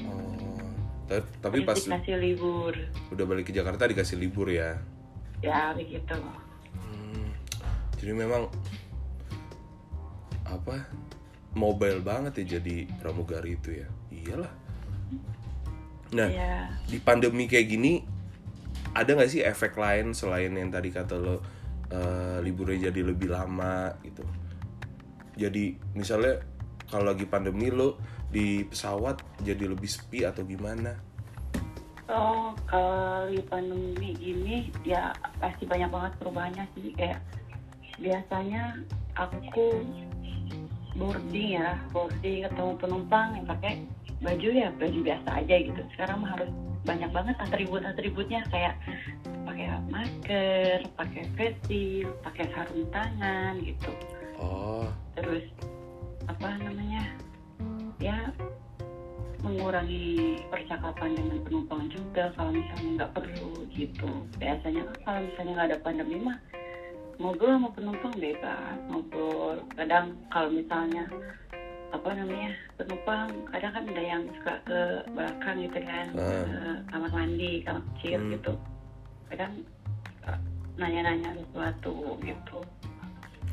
oh. 0.06 0.62
Ta- 1.04 1.26
Tapi 1.42 1.66
pas 1.66 1.74
dikasih 1.76 2.16
libur, 2.16 2.74
udah 3.10 3.24
balik 3.24 3.50
ke 3.50 3.52
Jakarta 3.52 3.84
dikasih 3.84 4.16
libur 4.16 4.46
ya. 4.46 4.78
ya 5.42 5.74
begitu. 5.74 6.14
Hmm, 6.72 7.28
Jadi 7.98 8.12
memang 8.14 8.46
apa 10.44 10.86
mobile 11.52 12.00
banget 12.00 12.40
ya 12.40 12.56
jadi 12.56 12.86
pramugari 12.96 13.54
itu 13.54 13.70
ya. 13.74 13.88
Iyalah. 14.08 14.52
Nah 16.14 16.28
Ya, 16.30 16.70
di 16.86 16.98
pandemi 16.98 17.44
kayak 17.44 17.66
gini 17.68 18.06
ada 18.94 19.10
nggak 19.12 19.30
sih 19.30 19.42
efek 19.42 19.74
lain 19.76 20.14
selain 20.14 20.54
yang 20.54 20.70
tadi 20.70 20.88
kata 20.94 21.18
lo 21.18 21.42
eh, 21.90 22.38
liburnya 22.40 22.88
jadi 22.90 23.00
lebih 23.02 23.34
lama 23.34 23.92
gitu. 24.06 24.22
Jadi 25.34 25.74
misalnya 25.98 26.40
kalau 26.86 27.10
lagi 27.10 27.26
pandemi 27.26 27.68
lo 27.74 27.98
di 28.30 28.62
pesawat 28.62 29.42
jadi 29.42 29.66
lebih 29.66 29.90
sepi 29.90 30.22
atau 30.22 30.46
gimana? 30.46 31.14
oh 32.08 32.52
kalau 32.68 33.32
di 33.32 33.40
pandemi 33.48 34.12
gini 34.16 34.68
ya 34.84 35.12
pasti 35.40 35.64
banyak 35.64 35.88
banget 35.88 36.12
perubahannya 36.20 36.64
sih 36.76 36.92
kayak 36.96 37.20
biasanya 37.96 38.84
aku 39.16 39.80
boarding 40.94 41.58
ya 41.58 41.78
boarding 41.90 42.46
ketemu 42.46 42.72
penumpang 42.78 43.28
yang 43.34 43.46
pakai 43.50 43.72
baju 44.22 44.48
ya 44.48 44.68
baju 44.78 44.98
biasa 45.02 45.28
aja 45.42 45.54
gitu. 45.60 45.82
Sekarang 45.94 46.22
mah 46.22 46.38
harus 46.38 46.50
banyak 46.84 47.10
banget 47.10 47.36
atribut 47.40 47.82
atributnya 47.82 48.40
kayak 48.52 48.76
pakai 49.48 49.66
masker 49.88 50.78
pakai 50.96 51.22
face 51.34 51.58
shield 51.66 52.12
pakai 52.22 52.44
sarung 52.52 52.86
tangan 52.92 53.58
gitu. 53.64 53.90
Oh, 54.38 54.86
terus 55.16 55.44
apa 56.28 56.56
namanya 56.60 57.04
ya 58.00 58.32
mengurangi 59.44 60.40
percakapan 60.48 61.20
dengan 61.20 61.38
penumpang 61.44 61.92
juga 61.92 62.32
kalau 62.32 62.50
misalnya 62.52 63.04
nggak 63.04 63.12
perlu 63.12 63.52
gitu. 63.76 64.08
Biasanya 64.40 64.88
kan 64.88 64.96
kalau 65.04 65.20
misalnya 65.28 65.52
nggak 65.52 65.68
ada 65.68 65.78
pandemi 65.84 66.16
mah 66.16 66.38
ngobrol 67.16 67.50
sama 67.52 67.68
penumpang 67.72 68.14
bebas 68.14 68.76
ngobrol 68.86 69.56
kadang 69.72 70.06
kalau 70.28 70.48
misalnya 70.50 71.04
apa 71.90 72.08
namanya 72.10 72.50
penumpang 72.74 73.30
kadang 73.48 73.70
kan 73.70 73.84
ada 73.86 74.02
yang 74.02 74.22
suka 74.32 74.54
ke 74.66 74.80
belakang 75.08 75.56
gitu 75.62 75.78
kan 75.80 76.06
Ah. 76.12 76.42
ke 76.42 76.58
kamar 76.88 77.10
mandi 77.12 77.52
kamar 77.62 77.82
kecil 77.94 78.18
Hmm. 78.18 78.32
gitu 78.32 78.52
kadang 79.26 79.52
eh, 80.24 80.40
nanya-nanya 80.74 81.30
sesuatu 81.36 81.94
gitu 82.18 82.58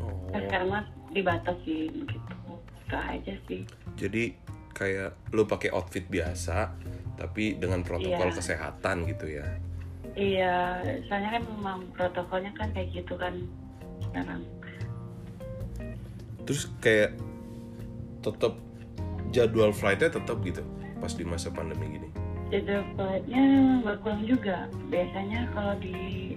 oh. 0.01 0.33
Sekarang 0.33 0.69
mah 0.71 0.83
dibatasi 1.11 1.77
begitu 1.93 2.33
itu 2.81 2.95
aja 2.97 3.33
sih 3.45 3.61
Jadi 3.93 4.23
kayak 4.71 5.13
lo 5.29 5.45
pakai 5.45 5.69
outfit 5.69 6.03
biasa 6.03 6.73
tapi 7.13 7.53
dengan 7.53 7.85
protokol 7.85 8.31
Iya. 8.31 8.35
kesehatan 8.35 9.05
gitu 9.05 9.29
ya. 9.29 9.45
Iya 10.13 10.79
soalnya 11.05 11.29
kan 11.33 11.43
memang 11.47 11.77
protokolnya 11.91 12.51
kan 12.53 12.69
kayak 12.71 12.91
gitu 12.93 13.13
kan 13.15 13.35
sekarang 14.03 14.41
Terus 16.41 16.67
kayak 16.81 17.15
tetap 18.19 18.57
jadwal 19.29 19.71
flightnya 19.71 20.09
tetap 20.09 20.41
gitu 20.41 20.65
pas 20.97 21.09
di 21.09 21.23
masa 21.23 21.47
pandemi 21.49 21.95
gini. 21.95 22.09
jadwal 22.49 22.83
flightnya 22.93 23.43
berkurang 23.81 24.23
juga 24.25 24.57
biasanya 24.89 25.47
kalau 25.51 25.73
di 25.77 26.35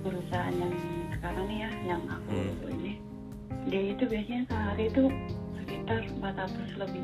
perusahaan 0.00 0.52
yang 0.52 0.74
sekarang 1.12 1.44
nih 1.46 1.58
ya 1.60 1.70
yang 1.86 2.02
aku 2.04 2.28
Hmm. 2.28 2.74
ini 2.74 2.92
dia 3.64 3.82
itu 3.88 4.04
biasanya 4.04 4.42
sehari 4.44 4.84
itu 4.86 5.02
sekitar 5.56 5.98
400 6.18 6.76
lebih 6.76 7.02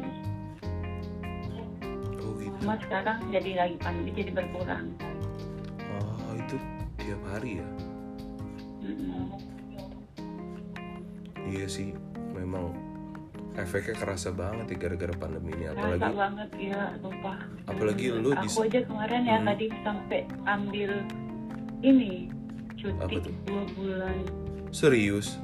Oh 2.19 2.35
gitu. 2.37 2.51
cuma 2.59 2.75
sekarang 2.79 3.19
jadi 3.31 3.51
lagi 3.57 3.77
pandemi 3.79 4.11
jadi 4.13 4.31
berkurang 4.35 4.87
itu 6.39 6.57
tiap 6.97 7.21
hari 7.27 7.59
ya. 7.59 7.69
Iya 11.41 11.67
sih, 11.67 11.97
memang 12.31 12.77
efeknya 13.55 13.97
kerasa 13.97 14.31
banget 14.31 14.71
ya 14.71 14.77
gara-gara 14.79 15.15
pandemi 15.15 15.51
ini. 15.53 15.65
Kerasa 15.67 15.81
Apalagi 15.97 16.15
banget 16.15 16.51
ya 16.57 16.81
lupa 17.01 17.33
apalagi 17.67 18.05
lu 18.13 18.31
di 18.33 18.47
aku 18.47 18.61
aja 18.65 18.81
kemarin 18.83 19.23
ya 19.25 19.37
Hmm. 19.37 19.49
tadi 19.49 19.67
sampai 19.83 20.21
ambil 20.47 20.91
ini 21.81 22.31
Apa 22.87 23.11
cuti 23.11 23.17
tuh? 23.21 23.35
dua 23.45 23.63
bulan 23.75 24.17
serius. 24.71 25.37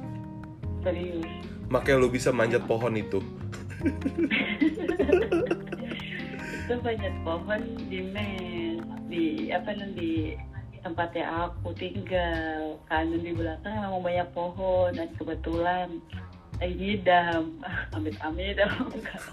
serius 0.79 1.27
Makanya 1.65 1.97
lu 1.97 2.07
bisa 2.07 2.29
manjat 2.29 2.61
pohon 2.63 2.93
itu. 2.93 3.19
itu 6.55 6.73
banyak 6.79 7.13
pohon 7.21 7.61
di 7.85 7.99
mes 8.05 8.77
di 9.05 9.23
apa 9.49 9.69
namanya 9.71 9.91
di 9.93 10.11
tempatnya 10.85 11.25
aku 11.49 11.73
tinggal. 11.73 12.77
Kanan 12.85 13.25
di 13.25 13.33
belakang 13.33 13.73
memang 13.73 14.05
banyak 14.05 14.29
pohon 14.37 14.93
dan 14.93 15.09
kebetulan 15.17 15.89
lagi 16.61 16.75
ngidam. 16.77 17.43
Amit 17.97 18.15
amit 18.21 18.61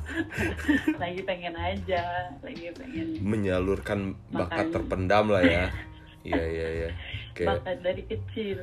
lagi 1.02 1.20
pengen 1.28 1.54
aja 1.54 2.32
lagi 2.40 2.72
pengen 2.72 3.20
menyalurkan 3.20 4.16
bakat 4.32 4.72
Makan. 4.72 4.72
terpendam 4.72 5.26
lah 5.28 5.44
ya. 5.44 5.66
Iya 6.22 6.38
iya 6.38 6.68
iya. 6.70 6.88
Kayak 7.34 7.66
bakat 7.66 7.76
dari 7.82 8.02
kecil. 8.06 8.58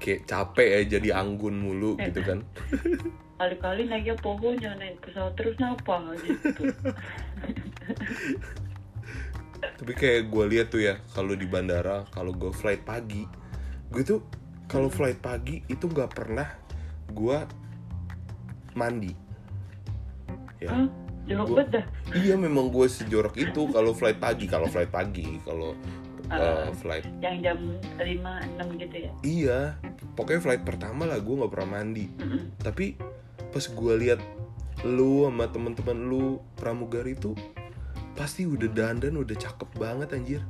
Kayak 0.00 0.24
capek 0.24 0.68
ya 0.72 0.80
jadi 0.96 1.08
anggun 1.20 1.60
mulu 1.60 1.92
gitu 2.00 2.24
kan. 2.24 2.40
Kali-kali 3.36 3.84
naiknya 3.84 4.16
pohon 4.16 4.56
jangan 4.56 4.80
naik 4.80 4.96
pesawat 5.04 5.36
terus 5.36 5.52
napa 5.60 6.00
gitu 6.24 6.72
tapi 9.82 9.98
kayak 9.98 10.30
gue 10.30 10.44
lihat 10.46 10.70
tuh 10.70 10.78
ya 10.78 10.94
kalau 11.10 11.34
di 11.34 11.42
bandara 11.42 12.06
kalau 12.14 12.30
gue 12.30 12.54
flight 12.54 12.86
pagi 12.86 13.26
gue 13.90 14.02
tuh 14.06 14.22
kalau 14.70 14.86
flight 14.86 15.18
pagi 15.18 15.58
itu 15.66 15.90
nggak 15.90 16.14
pernah 16.14 16.46
gue 17.10 17.38
mandi. 18.78 19.10
Ya. 20.62 20.86
Jorok 21.26 21.46
Gua- 21.50 21.66
dah. 21.66 21.84
iya 22.14 22.38
memang 22.38 22.70
gue 22.70 22.86
sejorok 22.86 23.34
itu 23.42 23.66
kalau 23.74 23.90
flight 23.90 24.22
pagi 24.22 24.46
kalau 24.46 24.70
flight 24.70 24.94
pagi 24.94 25.42
kalau 25.42 25.74
uh, 26.30 26.70
flight 26.78 27.02
yang 27.18 27.42
jam 27.42 27.58
5, 27.98 28.62
6 28.62 28.82
gitu 28.86 28.96
ya? 28.96 29.10
Iya 29.26 29.60
pokoknya 30.14 30.40
flight 30.46 30.62
pertama 30.62 31.10
lah 31.10 31.18
gue 31.18 31.34
nggak 31.42 31.50
pernah 31.50 31.82
mandi. 31.82 32.06
Mm-mm. 32.22 32.54
tapi 32.62 32.94
pas 33.50 33.66
gue 33.66 33.94
lihat 33.98 34.22
lu 34.86 35.26
sama 35.26 35.50
teman-teman 35.50 35.98
lu 36.06 36.38
pramugari 36.54 37.18
itu 37.18 37.34
pasti 38.12 38.44
udah 38.44 38.68
dandan 38.68 39.16
udah 39.16 39.36
cakep 39.36 39.70
banget 39.80 40.08
anjir. 40.12 40.42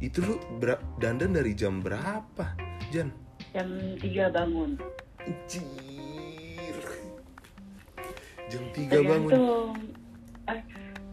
Itu 0.00 0.24
lu 0.24 0.34
dandan 0.96 1.36
dari 1.36 1.52
jam 1.52 1.84
berapa 1.84 2.56
Jan? 2.88 3.12
Jam 3.52 3.68
3 4.00 4.32
bangun. 4.32 4.80
Anjir. 5.20 6.76
Jam 8.48 8.64
3 8.72 9.04
bangun. 9.04 9.30
Tergantung 9.30 9.76
ah, 10.48 10.60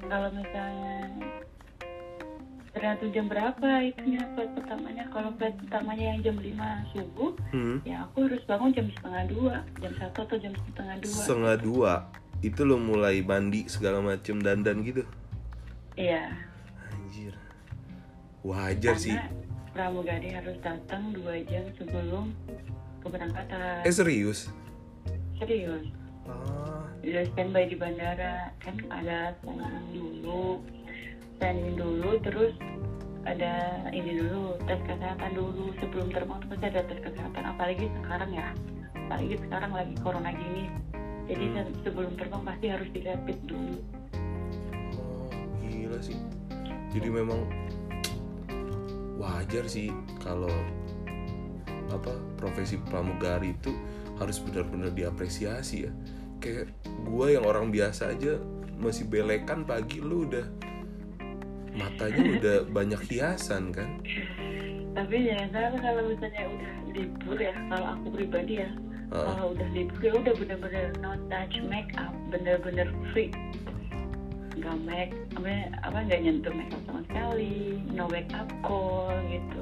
kalau 0.07 0.29
misalnya 0.31 0.97
tergantung 2.71 3.09
jam 3.11 3.25
berapa 3.27 3.69
itunya 3.83 4.21
flight 4.31 4.51
pertamanya. 4.55 5.03
Kalau 5.11 5.29
flight 5.35 5.55
pertamanya 5.59 6.05
yang 6.15 6.19
jam 6.23 6.37
5 6.39 6.93
subuh 6.95 7.31
hmm. 7.51 7.77
ya 7.83 8.07
aku 8.07 8.31
harus 8.31 8.41
bangun 8.47 8.71
jam 8.71 8.87
setengah 8.95 9.23
dua 9.27 9.55
jam 9.83 9.91
satu 9.99 10.19
atau 10.23 10.37
jam 10.39 10.53
setengah 10.55 10.95
dua. 11.03 11.19
Setengah 11.19 11.55
dua 11.59 11.93
itu 12.45 12.61
lo 12.63 12.77
mulai 12.77 13.25
mandi 13.25 13.65
segala 13.65 13.99
macem 13.99 14.37
dandan 14.39 14.85
gitu 14.85 15.03
iya. 15.97 16.31
Anjir. 16.87 17.33
Wajar 18.45 18.95
sih. 18.95 19.11
Karena 19.11 19.33
pramugari 19.73 20.29
harus 20.31 20.55
datang 20.61 21.11
dua 21.11 21.41
jam 21.43 21.65
sebelum 21.75 22.31
keberangkatan. 23.01 23.83
Eh 23.83 23.91
serius? 23.91 24.47
Serius. 25.37 25.83
Ah. 26.25 26.85
Udah 27.01 27.23
standby 27.33 27.67
di 27.67 27.75
bandara. 27.75 28.53
Kan 28.57 28.79
ada 28.87 29.33
standing 29.41 29.91
dulu. 30.23 30.61
Standing 31.37 31.75
dulu 31.75 32.09
terus 32.21 32.53
ada 33.27 33.83
ini 33.91 34.17
dulu 34.17 34.55
tes 34.63 34.79
kesehatan 34.85 35.31
dulu. 35.35 35.75
Sebelum 35.77 36.07
terbang 36.09 36.37
tuh 36.39 36.49
pasti 36.55 36.65
ada 36.67 36.81
tes 36.85 36.99
kesehatan. 37.01 37.43
Apalagi 37.45 37.85
sekarang 38.01 38.31
ya. 38.31 38.49
Apalagi 38.95 39.35
sekarang 39.39 39.71
lagi 39.71 39.95
corona 39.99 40.31
gini. 40.31 40.65
Jadi 41.27 41.45
Hmm. 41.51 41.55
se- 41.59 41.75
sebelum 41.83 42.15
terbang 42.15 42.43
pasti 42.43 42.65
harus 42.71 42.87
di 42.89 43.03
rapid 43.03 43.37
dulu 43.43 43.77
gila 45.97 46.05
sih. 46.05 46.17
Jadi 46.93 47.09
memang 47.09 47.41
wajar 49.17 49.65
sih 49.65 49.89
kalau 50.21 50.53
apa 51.89 52.13
profesi 52.37 52.77
pramugari 52.77 53.57
itu 53.57 53.73
harus 54.21 54.37
benar-benar 54.37 54.93
diapresiasi 54.93 55.89
ya. 55.89 55.91
Kayak 56.37 56.69
gua 57.09 57.33
yang 57.33 57.49
orang 57.49 57.73
biasa 57.73 58.13
aja 58.13 58.37
masih 58.77 59.09
belekan 59.09 59.65
pagi 59.65 59.97
lu 59.97 60.29
udah 60.29 60.45
matanya 61.73 62.21
udah 62.37 62.57
banyak 62.77 63.01
hiasan 63.09 63.73
kan. 63.73 63.89
tapi 64.97 65.29
jangan 65.29 65.49
salah 65.53 65.77
kalau 65.77 66.09
misalnya 66.09 66.43
udah 66.49 66.73
libur 66.97 67.37
ya 67.37 67.53
kalau 67.69 67.87
aku 67.93 68.17
pribadi 68.17 68.65
ya 68.65 68.69
Heeh. 69.13 69.25
kalau 69.29 69.53
udah 69.53 69.67
libur 69.69 70.01
ya 70.01 70.13
udah 70.17 70.33
bener-bener 70.41 70.85
no 71.05 71.13
touch 71.29 71.53
make 71.69 71.93
up 72.01 72.09
bener-bener 72.33 72.89
free 73.13 73.29
nggak 74.57 74.77
make 74.83 75.13
apa 75.37 75.69
apa 75.85 75.97
nggak 76.09 76.19
nyentuh 76.25 76.53
make 76.53 76.73
up 76.73 76.81
sama 76.89 77.01
sekali 77.05 77.77
no 77.93 78.09
wake 78.09 78.33
up 78.33 78.49
call 78.65 79.13
gitu. 79.29 79.61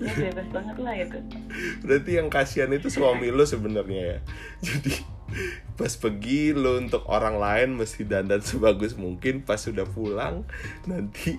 Ya 0.00 0.12
bebas 0.16 0.48
banget 0.48 0.76
lah 0.80 0.94
gitu. 0.96 1.18
Berarti 1.84 2.10
yang 2.16 2.28
kasihan 2.32 2.72
itu 2.72 2.88
suami 2.88 3.28
lo 3.28 3.44
sebenarnya 3.44 4.16
ya. 4.16 4.18
Jadi 4.66 4.94
pas 5.76 5.92
pergi 5.96 6.56
lo 6.56 6.80
untuk 6.80 7.06
orang 7.06 7.36
lain 7.38 7.68
mesti 7.76 8.08
dandan 8.08 8.40
sebagus 8.40 8.96
mungkin. 8.96 9.44
Pas 9.44 9.60
sudah 9.60 9.84
pulang 9.84 10.48
nanti 10.88 11.36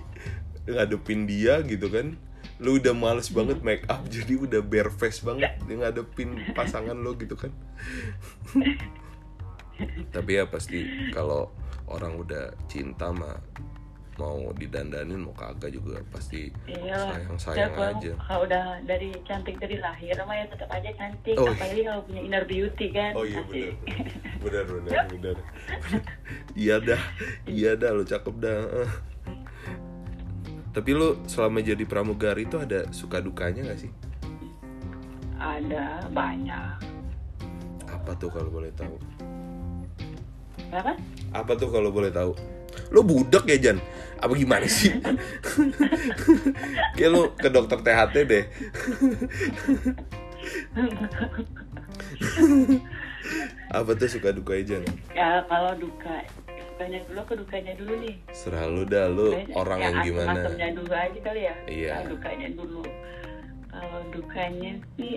ngadepin 0.66 1.26
dia 1.26 1.62
gitu 1.66 1.90
kan. 1.90 2.14
Lo 2.62 2.78
udah 2.78 2.94
males 2.94 3.26
banget 3.34 3.58
make 3.66 3.82
up 3.90 4.06
jadi 4.14 4.38
udah 4.38 4.62
bare 4.62 4.90
face 4.94 5.26
banget 5.26 5.58
ngadepin 5.66 6.54
pasangan 6.54 6.94
lo 6.94 7.18
gitu 7.18 7.34
kan 7.34 7.50
tapi 10.10 10.30
ya 10.36 10.44
pasti 10.44 10.84
kalau 11.10 11.50
orang 11.86 12.16
udah 12.16 12.50
cinta 12.66 13.10
mah 13.10 13.36
mau 14.12 14.52
didandanin 14.52 15.16
mau 15.18 15.32
kagak 15.32 15.72
juga 15.72 15.96
pasti 16.08 16.52
iya 16.68 17.00
sayang 17.10 17.36
sayang 17.40 17.72
aja 17.74 18.12
kalau 18.20 18.44
udah 18.44 18.76
dari 18.84 19.08
cantik 19.24 19.56
dari 19.56 19.80
lahir 19.80 20.12
mah 20.22 20.36
ya 20.36 20.44
tetap 20.46 20.68
aja 20.68 20.90
cantik 20.92 21.32
Oh, 21.34 21.48
iya. 21.48 21.56
apalagi 21.56 21.80
kalau 21.82 22.00
punya 22.04 22.20
inner 22.20 22.44
beauty 22.44 22.86
kan 22.92 23.12
Oh 23.16 23.24
iya 23.24 23.40
Asik. 23.40 23.72
benar 24.38 24.64
benar 24.76 24.92
benar 25.08 25.34
benar. 25.34 25.36
iya 26.52 26.76
dah, 26.78 27.02
iya 27.46 27.72
dah 27.72 27.90
lo 27.90 28.04
cakep 28.04 28.34
dah. 28.36 28.58
Eh. 28.84 28.92
Tapi 30.72 30.90
lo 30.92 31.20
selama 31.24 31.60
jadi 31.60 31.84
pramugari 31.84 32.44
itu 32.44 32.56
ada 32.56 32.88
suka 32.90 33.16
dukanya 33.18 33.64
gak 33.68 33.80
sih? 33.80 33.92
ada 35.36 35.98
banyak 36.08 36.78
Apa 37.84 38.14
tuh 38.14 38.30
kalau 38.30 38.48
boleh 38.48 38.70
tahu? 38.72 38.94
Apa 40.72 40.92
Apa 41.32 41.52
tuh 41.54 41.68
kalau 41.68 41.88
boleh 41.88 42.08
tahu? 42.08 42.32
Lo 42.88 43.00
budak 43.00 43.44
ya 43.46 43.56
Jan? 43.60 43.78
Apa 44.16 44.32
gimana 44.32 44.64
sih? 44.64 44.92
Kayak 46.96 47.10
lo 47.10 47.22
ke 47.34 47.48
dokter 47.48 47.78
THT 47.78 48.14
deh. 48.24 48.44
Apa 53.70 53.90
tuh 53.94 54.08
suka 54.10 54.32
dukanya 54.32 54.64
Jan? 54.76 54.82
ya 55.12 55.40
kalau 55.46 55.72
duka 55.78 56.24
sukanya 56.72 56.98
dulu 57.06 57.20
ke 57.22 57.34
dukanya 57.38 57.72
dulu 57.76 57.92
nih 58.02 58.14
Serah 58.32 58.66
lo 58.66 58.82
dah 58.84 59.06
lo 59.06 59.28
Kayaknya 59.32 59.54
orang 59.54 59.78
yang 59.80 59.96
gimana? 60.02 60.30
asem-asemnya 60.34 60.68
dulu 60.74 60.92
aja 60.92 61.18
kali 61.22 61.40
ya 61.42 61.54
Iya. 61.66 61.92
Nah, 61.94 62.04
dukanya 62.10 62.48
dulu 62.52 62.82
kalau 63.70 64.00
dukanya 64.10 64.72
sih 64.98 65.14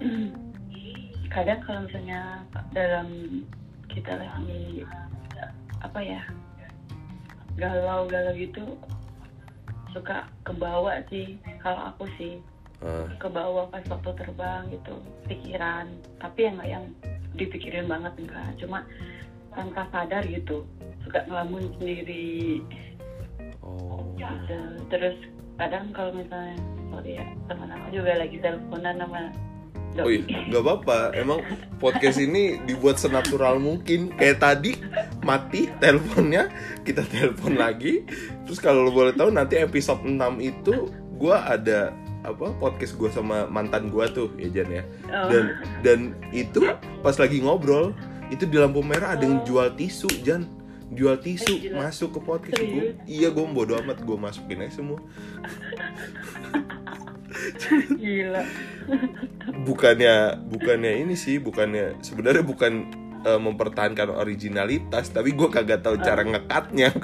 kadang 1.34 1.60
kalau 1.66 1.80
misalnya 1.84 2.20
dalam 2.70 3.08
kita 3.90 4.12
lagi 4.16 4.84
apa 5.84 6.00
ya 6.00 6.22
galau-galau 7.54 8.34
gitu 8.34 8.64
suka 9.94 10.26
kebawa 10.42 11.06
sih 11.06 11.38
kalau 11.62 11.94
aku 11.94 12.10
sih. 12.18 12.42
Ah, 12.82 13.08
kebawa 13.16 13.70
pas 13.70 13.80
waktu 13.86 14.10
terbang 14.18 14.66
gitu 14.68 14.98
pikiran 15.24 15.88
tapi 16.20 16.50
yang 16.50 16.58
nggak 16.58 16.68
yang 16.68 16.84
dipikirin 17.38 17.86
banget 17.88 18.12
enggak 18.20 18.50
cuma 18.60 18.84
tanpa 19.54 19.88
sadar 19.94 20.26
gitu 20.26 20.66
suka 21.06 21.24
ngelamun 21.24 21.70
sendiri. 21.78 22.60
Oh. 23.64 24.04
gitu 24.20 24.58
terus 24.92 25.16
kadang 25.56 25.88
kalau 25.96 26.12
misalnya 26.12 26.58
sorry 26.92 27.16
ya 27.16 27.24
teman 27.48 27.72
aku 27.72 27.86
juga 27.96 28.12
lagi 28.20 28.36
teleponan 28.42 29.00
sama 29.00 29.22
Oh 30.02 30.10
iya, 30.10 30.26
nggak 30.50 30.62
apa-apa. 30.62 30.98
Emang 31.14 31.38
podcast 31.78 32.18
ini 32.18 32.58
dibuat 32.66 32.98
senatural 32.98 33.62
mungkin. 33.62 34.10
Kayak 34.18 34.42
tadi 34.42 34.72
mati 35.22 35.70
teleponnya, 35.78 36.50
kita 36.82 37.06
telepon 37.06 37.54
lagi. 37.54 38.02
Terus 38.42 38.58
kalau 38.58 38.88
lo 38.88 38.90
boleh 38.90 39.14
tahu 39.14 39.30
nanti 39.30 39.62
episode 39.62 40.02
6 40.02 40.18
itu 40.42 40.90
gua 41.14 41.54
ada 41.54 41.94
apa 42.24 42.56
podcast 42.56 42.96
gua 42.98 43.12
sama 43.12 43.46
mantan 43.46 43.92
gua 43.92 44.10
tuh 44.10 44.34
ya 44.34 44.50
Jan 44.50 44.70
ya. 44.74 44.82
Oh. 45.14 45.30
Dan 45.30 45.44
dan 45.86 45.98
itu 46.34 46.66
pas 47.04 47.14
lagi 47.14 47.38
ngobrol 47.38 47.94
itu 48.34 48.50
di 48.50 48.58
lampu 48.58 48.82
merah 48.82 49.14
ada 49.14 49.22
yang 49.22 49.46
jual 49.46 49.70
tisu 49.78 50.10
Jan 50.26 50.64
jual 50.94 51.16
tisu 51.18 51.70
Eh, 51.70 51.74
masuk 51.74 52.16
ke 52.16 52.20
podcast 52.22 52.60
gue 52.60 52.94
iya 53.08 53.28
gue 53.32 53.44
bodo 53.50 53.74
amat 53.82 54.04
gue 54.04 54.16
masukin 54.16 54.62
aja 54.62 54.78
semua 54.78 55.00
gila. 58.00 58.42
Bukannya 59.66 60.38
bukannya 60.48 60.92
ini 61.04 61.14
sih 61.18 61.42
bukannya 61.42 61.98
sebenarnya 62.04 62.44
bukan 62.46 62.72
eh, 63.26 63.40
mempertahankan 63.40 64.14
originalitas 64.14 65.10
tapi 65.10 65.34
gue 65.34 65.48
kagak 65.50 65.82
tahu 65.82 65.98
cara 66.00 66.22
ngekatnya. 66.22 66.94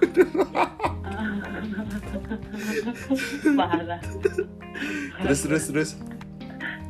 Parah. 3.59 4.01
Terus 5.25 5.41
terus 5.45 5.65
terus. 5.71 5.91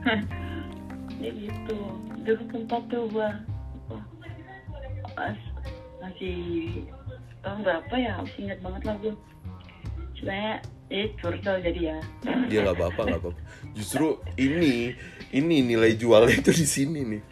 Ya 1.20 1.28
gitu. 1.36 1.76
Dulu 2.24 2.42
sempat 2.48 2.80
tuh 2.88 3.04
gua 3.12 3.28
pas 5.12 5.36
masih 6.00 6.40
tahun 7.44 7.60
berapa 7.60 7.94
ya? 8.00 8.24
Masih 8.24 8.48
ingat 8.48 8.58
banget 8.64 8.82
lah 8.88 8.96
gua. 9.04 9.14
Sebenarnya 10.16 10.64
eh 10.90 11.14
curcol 11.16 11.62
jadi 11.62 11.80
ya. 11.94 11.98
Dia 12.50 12.66
nggak 12.66 12.76
apa-apa 12.76 13.00
nggak 13.06 13.20
apa-apa. 13.22 13.40
Justru 13.78 14.18
ini 14.34 14.90
ini 15.30 15.56
nilai 15.62 15.94
jualnya 15.94 16.34
itu 16.34 16.50
di 16.50 16.66
sini 16.66 17.00
nih. 17.06 17.22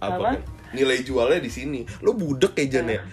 Apa, 0.00 0.16
Apa? 0.16 0.28
kan? 0.36 0.40
nilai 0.76 1.02
jualnya 1.02 1.40
di 1.42 1.50
sini. 1.50 1.80
Lo 2.04 2.14
budek 2.14 2.54
ya 2.60 2.78
Jan 2.78 2.88
ya? 2.92 3.00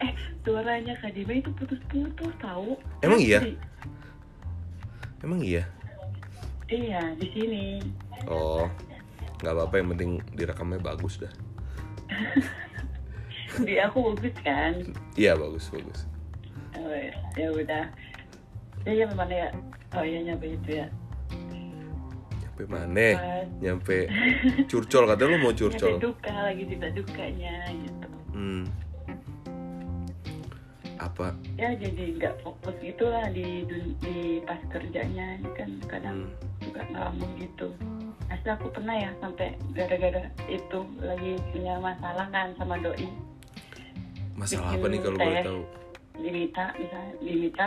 Eh 0.00 0.16
suaranya 0.40 0.96
Kak 0.96 1.12
Dima 1.12 1.36
itu 1.36 1.52
putus-putus 1.52 2.32
tahu. 2.40 2.80
Emang 3.04 3.20
iya? 3.20 3.44
Emang 5.20 5.44
iya? 5.44 5.68
Iya 6.72 7.12
di 7.20 7.28
sini. 7.36 7.64
Oh 8.24 8.64
nggak 9.40 9.54
apa-apa 9.56 9.74
yang 9.80 9.88
penting 9.96 10.10
direkamnya 10.36 10.80
bagus 10.80 11.20
dah. 11.20 11.32
Di 13.66 13.82
aku 13.82 14.14
bagus 14.14 14.36
kan? 14.44 14.72
Iya 15.16 15.34
bagus 15.34 15.72
bagus. 15.72 16.06
Oh, 16.76 16.96
ya 17.36 17.48
udah 17.50 17.84
ya 18.82 18.92
ya 18.94 19.04
memang 19.06 19.28
ya. 19.28 19.48
Oh 19.92 20.04
iya 20.04 20.18
nyampe 20.22 20.46
itu 20.50 20.70
ya. 20.76 20.86
Nyampe 22.40 22.62
mana? 22.66 23.08
Nyampe 23.58 23.96
curcol 24.66 25.04
katanya 25.06 25.28
lo 25.30 25.38
mau 25.38 25.50
nyampe 25.50 25.58
curcol. 25.60 25.94
duka 25.98 26.32
lagi 26.32 26.62
cerita 26.64 26.88
dukanya 26.90 27.54
gitu. 27.70 28.08
Hmm. 28.30 28.64
apa? 30.96 31.32
Ya 31.56 31.72
jadi 31.72 32.12
nggak 32.20 32.44
fokus 32.44 32.76
gitu 32.78 33.08
lah 33.08 33.24
di 33.32 33.64
di 34.04 34.16
pas 34.44 34.60
kerjanya 34.68 35.40
kan 35.56 35.70
kadang 35.88 36.28
Hmm. 36.28 36.60
juga 36.60 36.84
ngelamun 36.92 37.30
gitu. 37.40 37.72
Asli 38.28 38.52
aku 38.52 38.68
pernah 38.68 38.94
ya 38.94 39.10
sampai 39.16 39.56
gara-gara 39.72 40.22
itu 40.46 40.78
lagi 41.00 41.40
punya 41.50 41.80
masalah 41.80 42.28
kan 42.28 42.52
sama 42.54 42.76
doi. 42.78 43.08
Masalah 44.36 44.70
Bikin 44.70 44.80
apa 44.80 44.86
nih 44.86 45.00
kalau 45.00 45.18
boleh 45.18 45.42
tahu? 45.42 45.62
diminta 46.20 46.64
misalnya 46.76 47.12
diminta 47.18 47.66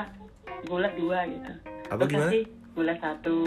gula 0.66 0.90
dua 0.96 1.18
gitu. 1.28 1.52
Apa 1.90 2.04
gimana? 2.08 2.32
kasih 2.32 2.44
gula 2.74 2.94
satu. 2.98 3.38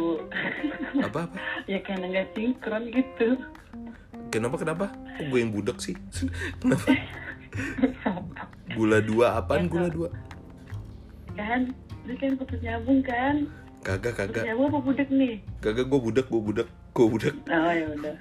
Apa 1.06 1.18
apa? 1.26 1.36
Ya 1.70 1.78
karena 1.82 2.06
nggak 2.06 2.28
sinkron 2.32 2.82
gitu. 2.90 3.28
Kenapa 4.30 4.56
kenapa? 4.56 4.86
Kok 5.18 5.24
gue 5.28 5.38
yang 5.38 5.50
budek 5.50 5.78
sih? 5.78 5.94
Kenapa? 6.60 6.94
Gula 8.74 8.98
dua 9.00 9.38
apaan 9.38 9.66
gula 9.66 9.88
dua? 9.88 10.08
Kan 11.32 11.72
ini 12.04 12.14
kan 12.16 12.36
putus 12.36 12.60
nyambung 12.60 13.00
kan? 13.02 13.48
Kagak 13.82 14.14
putus 14.14 14.30
kagak. 14.30 14.44
nyambung 14.46 14.66
apa 14.68 14.78
budek 14.82 15.08
nih? 15.10 15.34
Kagak 15.58 15.86
gue 15.86 16.00
budek 16.00 16.26
gue 16.28 16.42
budek 16.42 16.68
gue 16.92 17.06
budek 17.06 17.34
oh 17.50 17.72
ya 17.72 17.86
udah. 17.92 18.14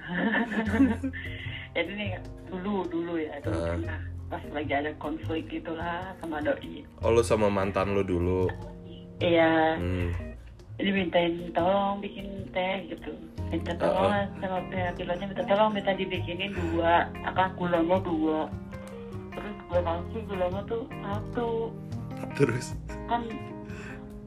Jadi 1.72 1.90
nih 1.92 2.08
dulu 2.48 2.84
dulu 2.88 3.14
ya. 3.16 3.34
Dulu 3.40 3.56
Ah. 3.56 3.68
pernah 3.76 4.00
pas 4.26 4.42
lagi 4.50 4.72
ada 4.74 4.90
konflik 4.98 5.46
gitulah 5.48 6.10
sama 6.18 6.42
doi. 6.42 6.82
Oh 7.02 7.14
lo 7.14 7.22
sama 7.22 7.46
mantan 7.46 7.94
lo 7.94 8.02
dulu? 8.02 8.50
Iya. 9.22 9.78
Hmm. 9.80 10.10
jadi 10.76 10.92
mintain 10.92 11.32
tolong 11.56 12.04
bikin 12.04 12.52
teh 12.52 12.84
gitu. 12.92 13.16
Minta 13.48 13.72
tolong 13.80 14.12
lah 14.12 14.28
sama 14.36 14.60
pihak 14.68 14.92
pilotnya 15.00 15.26
minta 15.32 15.44
tolong 15.48 15.72
minta 15.72 15.96
dibikinin 15.96 16.52
dua 16.52 17.08
apa 17.24 17.48
gulanya 17.56 17.96
dua. 18.04 18.44
Terus 19.32 19.56
gue 19.72 19.80
kasih 19.80 20.22
gulanya 20.28 20.60
tuh 20.68 20.84
satu. 21.00 21.50
Terus? 22.36 22.76
Kan 23.08 23.24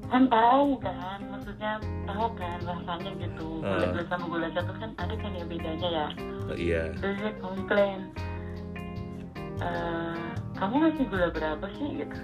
kan 0.09 0.25
tahu 0.25 0.81
kan 0.81 1.21
maksudnya 1.29 1.77
tahu 2.09 2.25
kan 2.33 2.57
rasanya 2.65 3.12
gitu. 3.21 3.47
Gula 3.62 3.85
Ah. 3.85 3.91
dua 3.93 4.03
sama 4.09 4.25
gula 4.25 4.47
satu 4.49 4.71
kan 4.73 4.89
ada 4.97 5.13
kan 5.21 5.31
ya 5.38 5.45
bedanya 5.45 5.89
ya. 5.93 6.07
Oh, 6.49 6.57
iya. 6.57 6.83
Terus 6.97 7.38
komplain 7.38 8.09
"Eh, 9.60 10.28
kamu 10.56 10.76
ngasih 10.80 11.06
gula 11.12 11.28
berapa 11.36 11.65
sih 11.76 11.88
gitu? 12.04 12.19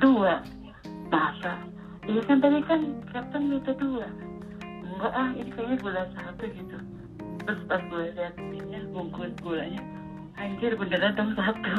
Dua. 0.00 0.42
Masa 1.10 1.58
iya 2.06 2.22
kan 2.24 2.38
tadi 2.38 2.62
kan 2.64 2.80
kapten 3.10 3.42
minta 3.50 3.74
dua. 3.74 4.06
Enggak 4.62 5.12
ah 5.12 5.30
ini 5.34 5.50
kayaknya 5.50 5.76
gula 5.82 6.02
satu 6.14 6.44
gitu. 6.46 6.78
Terus 7.46 7.60
pas 7.66 7.82
gue 7.90 8.14
lihat 8.14 8.34
ini 8.38 8.78
bungkus 8.94 9.34
gulanya 9.42 9.82
anjir 10.40 10.72
beneran 10.78 11.12
dong 11.18 11.32
satu. 11.36 11.72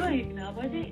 Woi 0.00 0.18
kenapa 0.30 0.62
sih? 0.70 0.86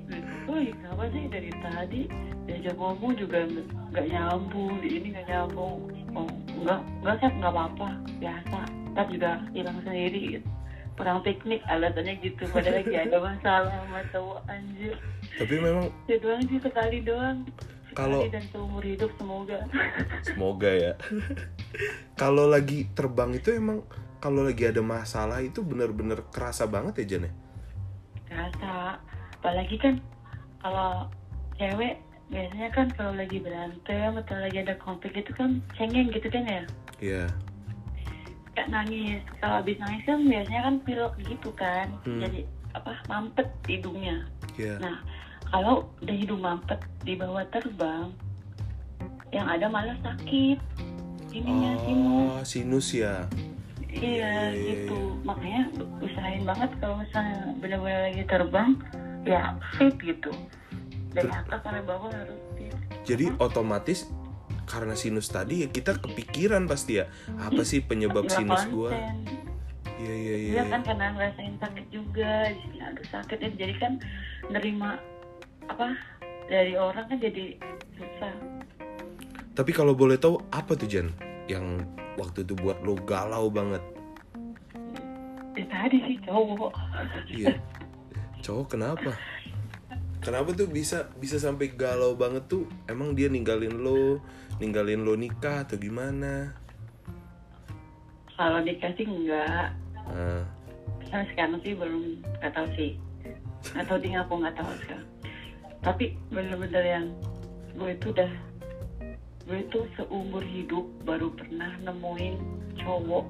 Woi 0.49 0.73
kenapa 0.75 1.03
sih? 1.13 1.23
Dari 1.31 1.51
tadi 1.61 2.01
diajak 2.49 2.75
ngomong 2.75 3.13
juga 3.15 3.45
nggak 3.93 4.05
nyambung, 4.09 4.81
di 4.81 4.89
ini 4.99 5.07
nggak 5.13 5.27
nyambung. 5.29 5.93
Oh 6.17 6.29
enggak 6.57 6.81
enggak 7.05 7.15
sih 7.21 7.29
nggak 7.37 7.53
apa-apa 7.53 7.89
biasa. 8.17 8.78
Ntar 8.91 9.05
juga 9.07 9.31
hilang 9.51 9.77
sendiri. 9.81 10.39
Gitu. 10.39 10.47
Perang 10.93 11.23
piknik 11.23 11.63
alasannya 11.65 12.19
gitu. 12.19 12.43
Padahal 12.49 12.83
lagi 12.83 12.93
ada 12.93 13.17
masalah 13.27 13.71
sama 13.71 14.01
cowok 14.09 14.39
anjir. 14.47 14.95
tapi 15.35 15.55
memang 15.55 15.87
Itu 16.03 16.19
doang 16.19 16.41
sih 16.43 16.59
sekali 16.59 16.97
doang. 16.99 17.47
Sekali 17.89 17.95
Kalau- 17.95 18.27
dan 18.27 18.43
seumur 18.49 18.83
hidup 18.83 19.11
semoga. 19.15 19.59
semoga 20.27 20.69
ya 20.69 20.93
kalau 22.21 22.45
lagi 22.45 22.85
terbang 22.91 23.33
itu 23.33 23.49
emang 23.51 23.81
kalau 24.19 24.43
lagi 24.43 24.67
ada 24.67 24.79
masalah 24.79 25.39
itu 25.39 25.63
bener-bener 25.63 26.21
kerasa 26.29 26.67
banget 26.67 27.01
ya 27.01 27.15
Jan 27.15 27.27
ya 27.27 27.33
Rasa. 28.29 28.99
Apalagi 29.39 29.75
kan 29.79 29.95
kalau 30.59 31.07
cewek 31.55 31.97
biasanya 32.29 32.69
kan 32.69 32.87
kalau 32.93 33.13
lagi 33.15 33.41
berantem 33.41 34.11
atau 34.13 34.35
lagi 34.37 34.57
ada 34.61 34.75
konflik 34.77 35.17
itu 35.17 35.31
kan 35.33 35.57
cengeng 35.73 36.13
gitu 36.13 36.29
kan 36.29 36.43
ya. 36.45 36.61
iya 36.99 37.25
kayak 38.59 38.75
nangis. 38.75 39.23
Kalau 39.39 39.63
habis 39.63 39.79
nangis 39.79 40.03
kan 40.03 40.19
biasanya 40.27 40.61
kan 40.67 40.75
pilek 40.83 41.13
gitu 41.23 41.49
kan. 41.55 41.87
Hmm. 42.03 42.19
jadi 42.19 42.39
apa 42.75 42.91
mampet 43.07 43.47
hidungnya. 43.71 44.27
Iya. 44.59 44.75
Nah 44.83 44.99
kalau 45.47 45.87
udah 46.03 46.15
hidung 46.19 46.43
mampet 46.43 46.79
dibawa 47.07 47.47
terbang 47.55 48.11
yang 49.31 49.47
ada 49.47 49.71
malah 49.71 49.95
sakit. 50.03 50.59
Ininya 51.31 51.71
sinus 51.87 52.27
oh 52.35 52.41
sinus. 52.43 52.87
ya? 52.91 53.15
Iya, 53.89 54.05
iya 54.05 54.31
iya, 54.53 54.73
gitu. 54.85 55.17
makanya 55.25 55.65
usahain 55.97 56.45
banget 56.45 56.69
kalau 56.77 57.01
misalnya 57.01 57.57
benar-benar 57.57 58.01
lagi 58.05 58.23
terbang 58.27 58.69
ya 59.23 59.55
fit 59.79 59.95
gitu. 60.03 60.31
Dari 61.15 61.31
atas 61.31 61.63
sampai 61.63 61.81
bawah 61.87 62.11
harus 62.11 62.37
fit. 62.59 62.75
Jadi 63.07 63.33
otomatis 63.41 64.05
karena 64.69 64.93
sinus 64.93 65.33
tadi 65.33 65.65
ya 65.65 65.67
kita 65.73 65.97
kepikiran 65.97 66.69
pasti 66.69 67.01
ya 67.01 67.09
apa 67.41 67.65
sih 67.65 67.81
penyebab 67.81 68.29
sinus 68.29 68.69
gua? 68.69 68.93
konsen. 68.93 69.17
iya 69.97 70.13
iya 70.13 70.35
iya 70.37 70.51
Iya 70.61 70.63
kan 70.69 70.81
karena 70.85 71.05
ngerasain 71.17 71.55
sakit 71.57 71.85
juga 71.89 72.53
di 72.53 72.57
sini 72.61 72.77
ada 72.85 73.01
sakit 73.09 73.37
ya 73.41 73.49
jadi 73.57 73.73
kan 73.81 73.91
nerima 74.53 75.01
apa 75.65 75.97
dari 76.45 76.77
orang 76.77 77.09
kan 77.09 77.17
jadi 77.17 77.57
susah. 77.97 78.33
Tapi 79.57 79.71
kalau 79.73 79.97
boleh 79.97 80.21
tahu 80.21 80.37
apa 80.53 80.77
tuh 80.77 80.87
Jan 80.87 81.09
yang 81.49 81.83
waktu 82.15 82.45
itu 82.45 82.53
buat 82.53 82.79
lo 82.85 82.95
galau 83.01 83.49
banget? 83.49 83.81
Ya 85.57 85.65
tadi 85.67 85.97
sih 86.05 86.17
cowok. 86.23 86.71
Iya. 87.27 87.57
Cowok 88.39 88.77
kenapa 88.77 89.17
kenapa 90.29 90.53
tuh 90.53 90.69
bisa 90.69 91.09
bisa 91.17 91.41
sampai 91.41 91.73
galau 91.73 92.13
banget 92.13 92.45
tuh? 92.45 92.69
Emang 92.85 93.17
dia 93.17 93.25
ninggalin 93.33 93.81
lo 93.81 94.21
ninggalin 94.61 95.01
lo 95.01 95.17
nikah 95.17 95.65
atau 95.65 95.73
gimana? 95.81 96.53
Kalau 98.37 98.61
dikasih 98.61 99.09
enggak. 99.09 99.73
Ah, 100.05 100.45
sampai 101.09 101.25
sekarang 101.33 101.57
sih 101.65 101.73
belum 101.73 102.21
nggak 102.21 102.53
tahu 102.53 102.67
sih. 102.77 102.91
Atau 103.73 103.97
dia 103.97 104.21
aku 104.21 104.37
nggak 104.37 104.53
tahu 104.53 104.69
sekarang. 104.85 105.09
Tapi 105.81 106.05
bener-bener 106.29 106.83
yang 106.85 107.05
gue 107.73 107.89
itu 107.89 108.13
udah 108.13 108.31
gue 109.49 109.59
itu 109.65 109.79
seumur 109.97 110.45
hidup 110.45 110.85
baru 111.09 111.33
pernah 111.33 111.73
nemuin 111.81 112.37
cowok 112.85 113.25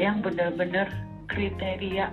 yang 0.00 0.24
bener-bener 0.24 0.88
kriteria 1.28 2.08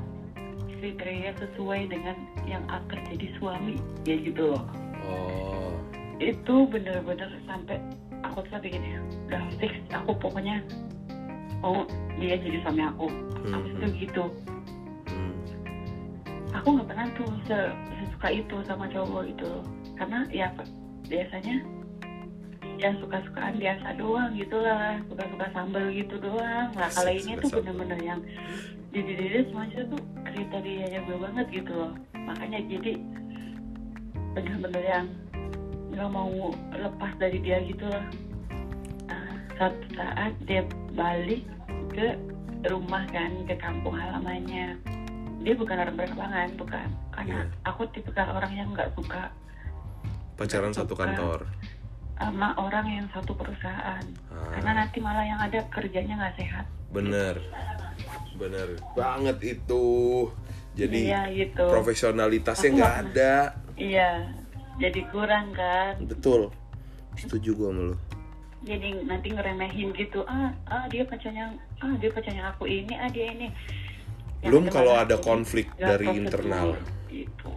kriteria 0.81 1.31
sesuai 1.37 1.93
dengan 1.93 2.17
yang 2.43 2.65
akan 2.65 2.99
jadi 3.13 3.27
suami 3.37 3.77
ya 4.01 4.17
gitu 4.17 4.57
loh. 4.57 4.65
Oh. 5.05 5.77
Itu 6.17 6.65
bener-bener 6.65 7.29
sampai 7.45 7.77
aku 8.25 8.41
tuh 8.41 8.57
sampai 8.57 8.73
gini 8.73 8.97
udah 9.29 9.45
fix. 9.61 9.77
Aku 9.93 10.17
pokoknya 10.17 10.65
oh 11.61 11.85
dia 12.17 12.41
jadi 12.41 12.65
suami 12.65 12.81
aku. 12.81 13.07
Aku 13.45 13.57
Hmm, 13.69 13.77
tuh 13.77 13.89
gitu. 13.93 14.23
Hmm. 15.05 15.33
aku 16.51 16.67
nggak 16.77 16.87
pernah 16.89 17.07
tuh 17.13 17.29
se- 17.45 17.73
sesuka 18.01 18.27
itu 18.33 18.55
sama 18.65 18.89
cowok 18.89 19.29
gitu 19.29 19.45
loh. 19.45 19.63
Karena 19.95 20.25
ya 20.33 20.49
biasanya 21.05 21.61
ya 22.81 22.89
suka-sukaan 22.97 23.61
biasa 23.61 23.93
doang 23.93 24.33
gitu 24.33 24.57
lah 24.57 24.97
suka-suka 25.05 25.45
sambal 25.53 25.85
gitu 25.93 26.17
doang. 26.17 26.73
Nah 26.73 26.89
kalau 26.89 27.13
ini 27.13 27.37
tuh 27.37 27.61
bener-bener 27.61 27.99
yang 28.01 28.19
di 28.89 29.05
diri 29.05 29.45
semuanya 29.45 29.85
tuh 29.85 30.01
kriterianya 30.25 30.99
gue 31.05 31.17
banget 31.21 31.45
gitu 31.53 31.71
loh. 31.77 31.93
Makanya 32.17 32.57
jadi 32.65 32.97
bener-bener 34.33 34.83
yang 34.83 35.05
nggak 35.93 36.09
mau 36.09 36.49
lepas 36.73 37.11
dari 37.21 37.37
dia 37.45 37.61
gitu 37.69 37.85
lah. 37.85 38.05
Nah, 39.05 39.29
satu 39.61 39.85
saat 39.93 40.33
dia 40.49 40.65
balik 40.97 41.45
ke 41.93 42.17
rumah 42.65 43.05
kan 43.13 43.29
ke 43.45 43.53
kampung 43.61 43.93
halamannya. 43.93 44.73
Dia 45.45 45.53
bukan 45.53 45.77
orang 45.85 45.97
berkelangan 46.01 46.49
bukan. 46.57 46.87
Karena 47.13 47.45
Iya. 47.45 47.69
aku 47.69 47.85
tipe 47.93 48.09
orang 48.09 48.53
yang 48.57 48.73
nggak 48.73 48.89
suka 48.97 49.29
pacaran 50.41 50.73
satu 50.73 50.97
kantor 50.97 51.45
sama 52.21 52.53
orang 52.61 52.85
yang 52.85 53.07
satu 53.09 53.33
perusahaan. 53.33 54.05
Ah. 54.29 54.53
karena 54.53 54.85
nanti 54.85 54.97
malah 55.01 55.25
yang 55.25 55.41
ada 55.41 55.65
kerjanya 55.73 56.13
nggak 56.21 56.35
sehat. 56.37 56.65
Bener. 56.93 57.41
Bener 58.37 58.77
banget 58.93 59.57
itu. 59.57 59.85
Jadi 60.77 61.09
iya 61.09 61.27
gitu. 61.33 61.65
profesionalitasnya 61.67 62.69
nggak 62.77 62.95
ada. 63.09 63.57
Iya 63.73 64.29
jadi 64.77 65.01
kurang 65.09 65.49
kan. 65.57 65.97
Betul. 66.05 66.53
Setuju 67.17 67.49
gua 67.57 67.69
sama 67.73 67.97
jadi 68.61 68.93
nanti 69.09 69.33
ngeremehin 69.33 69.89
gitu. 69.97 70.21
Ah 70.29 70.53
ah 70.69 70.85
dia 70.85 71.01
pacarnya 71.01 71.49
ah 71.81 71.97
dia 71.97 72.13
pacarnya 72.13 72.53
aku 72.53 72.69
ini 72.69 72.93
ah 72.93 73.09
dia 73.09 73.33
ini. 73.33 73.49
Yang 74.45 74.53
belum 74.53 74.63
kalau 74.69 74.93
ada 74.93 75.17
konflik 75.17 75.73
dari 75.81 76.05
internal. 76.13 76.77
gitu. 77.09 77.51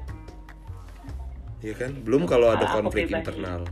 Ya 1.61 1.77
kan? 1.77 1.97
Belum 2.05 2.25
kalau 2.25 2.53
ada 2.53 2.65
konflik 2.73 3.09
internal 3.13 3.69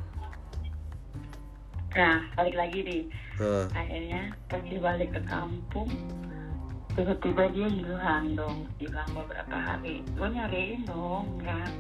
nah 1.93 2.19
balik 2.37 2.57
lagi 2.57 2.79
nih. 2.85 3.03
Hah, 3.37 3.65
akhirnya 3.77 4.23
pas 4.49 4.63
balik 4.65 5.11
ke 5.13 5.21
kampung. 5.29 5.91
Tiba-tiba 6.93 7.49
dia 7.57 7.69
hilang 7.73 8.37
dong 8.37 8.69
hilang 8.77 9.09
beberapa 9.17 9.57
hari. 9.57 10.05
Gue 10.17 10.29
nyariin 10.29 10.85
dong 10.85 11.41
kan. 11.41 11.73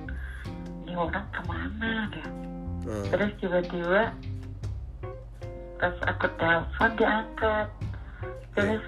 Ini 0.85 0.93
orang 0.97 1.27
ke 1.33 1.43
mana 1.49 1.93
dah 2.13 2.29
hah. 2.89 3.05
terus 3.09 3.31
tiba-tiba 3.41 4.03
pas 5.81 5.97
aku 6.09 6.27
telepon 6.37 6.91
dia 6.97 7.09
angkat. 7.09 7.69
Terus 8.53 8.83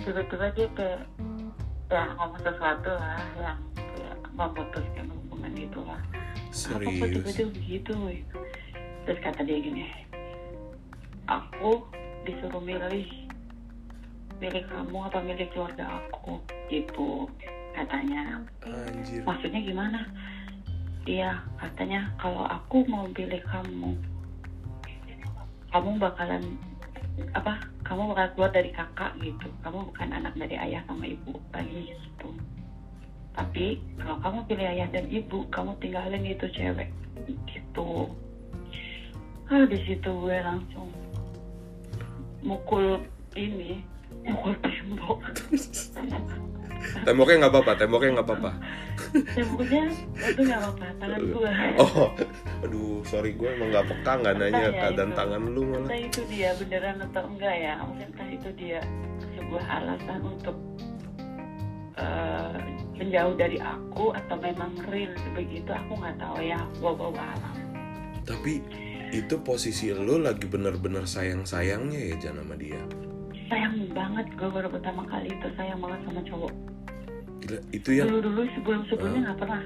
tiba-tiba 0.00 0.46
dia 0.56 0.68
kayak 0.76 1.02
ya 1.92 2.08
ngomong 2.16 2.40
sesuatu 2.40 2.92
lah 2.96 3.20
yang 3.36 3.60
kayak 3.76 4.16
memutuskan 4.32 5.06
hubungan 5.12 5.52
itu 5.56 5.80
lah. 5.84 6.00
Apa 6.52 6.84
serius? 6.84 7.12
tiba-tiba 7.12 7.48
begitu 7.56 7.94
terus 9.02 9.18
kata 9.18 9.42
dia 9.42 9.58
gini 9.58 10.01
aku 11.26 11.84
disuruh 12.26 12.62
milih 12.62 13.06
milih 14.42 14.64
kamu 14.66 14.98
apa 15.06 15.18
milih 15.22 15.46
keluarga 15.54 16.02
aku 16.02 16.42
gitu 16.66 17.30
katanya. 17.78 18.42
Anjir. 18.66 19.22
Maksudnya 19.22 19.60
gimana? 19.62 20.00
Iya 21.06 21.42
katanya 21.58 22.10
kalau 22.18 22.46
aku 22.46 22.86
mau 22.86 23.06
pilih 23.10 23.42
kamu 23.46 23.94
kamu 25.72 25.90
bakalan 25.98 26.42
apa 27.32 27.64
kamu 27.82 28.14
bakal 28.14 28.26
keluar 28.34 28.50
dari 28.54 28.70
kakak 28.70 29.12
gitu. 29.22 29.46
Kamu 29.66 29.90
bukan 29.90 30.10
anak 30.10 30.34
dari 30.38 30.56
ayah 30.58 30.82
sama 30.86 31.06
ibu 31.06 31.38
lagi 31.50 31.94
gitu. 31.94 32.28
Tapi 33.32 33.80
kalau 33.98 34.16
kamu 34.20 34.38
pilih 34.46 34.66
ayah 34.68 34.88
dan 34.92 35.06
ibu 35.08 35.46
kamu 35.50 35.74
tinggalin 35.78 36.24
itu 36.26 36.46
cewek 36.50 36.90
gitu. 37.46 38.10
Ah 39.50 39.64
di 39.68 39.78
situ 39.84 40.08
gue 40.08 40.38
langsung 40.40 40.88
mukul 42.42 43.00
ini 43.38 43.80
mukul 44.26 44.52
tembok. 44.60 45.18
Temboknya 47.06 47.46
nggak 47.46 47.52
apa-apa 47.54 47.72
temboknya 47.78 48.10
nggak 48.18 48.26
apa-apa. 48.26 48.52
Temboknya 49.38 49.82
itu 50.18 50.40
nggak 50.42 50.60
apa-apa 50.60 50.86
tangan 50.98 51.20
gue 51.22 51.52
oh 51.78 52.10
aduh 52.66 53.00
sorry 53.06 53.30
gue 53.38 53.48
emang 53.54 53.70
nggak 53.70 53.86
peka 53.86 54.12
nggak 54.18 54.34
nanya 54.38 54.66
ya 54.66 54.70
keadaan 54.74 55.10
itu. 55.14 55.18
tangan 55.18 55.42
lu 55.46 55.62
malah. 55.62 55.86
Entah 55.86 56.00
itu 56.02 56.20
dia 56.26 56.50
beneran 56.58 56.98
atau 57.10 57.22
enggak 57.30 57.54
ya 57.54 57.72
mungkin 57.86 58.08
entah 58.10 58.28
itu 58.34 58.48
dia 58.58 58.80
sebuah 59.38 59.64
alasan 59.78 60.20
untuk 60.26 60.56
eh, 61.98 62.58
menjauh 62.98 63.34
dari 63.38 63.58
aku 63.62 64.06
atau 64.14 64.36
memang 64.42 64.72
real 64.90 65.14
begitu 65.38 65.70
aku 65.70 65.92
nggak 65.98 66.16
tahu 66.18 66.36
ya 66.42 66.58
gua 66.82 66.92
bawa 66.98 67.22
alam. 67.38 67.56
Tapi 68.22 68.62
itu 69.12 69.36
posisi 69.44 69.92
lu 69.92 70.24
lagi 70.24 70.48
bener-bener 70.48 71.04
sayang-sayangnya 71.04 72.00
ya 72.00 72.14
Jan 72.16 72.40
sama 72.40 72.56
dia? 72.56 72.80
Sayang 73.52 73.92
banget 73.92 74.26
gue 74.40 74.48
baru 74.48 74.72
pertama 74.72 75.04
kali 75.04 75.28
itu 75.28 75.46
sayang 75.52 75.84
banget 75.84 76.00
sama 76.08 76.20
cowok. 76.24 76.52
Gila, 77.44 77.60
itu 77.76 77.90
yang 77.92 78.08
dulu 78.08 78.20
dulu 78.32 78.42
sebelum 78.56 78.80
sebelumnya 78.88 79.20
nggak 79.28 79.38
pernah 79.44 79.62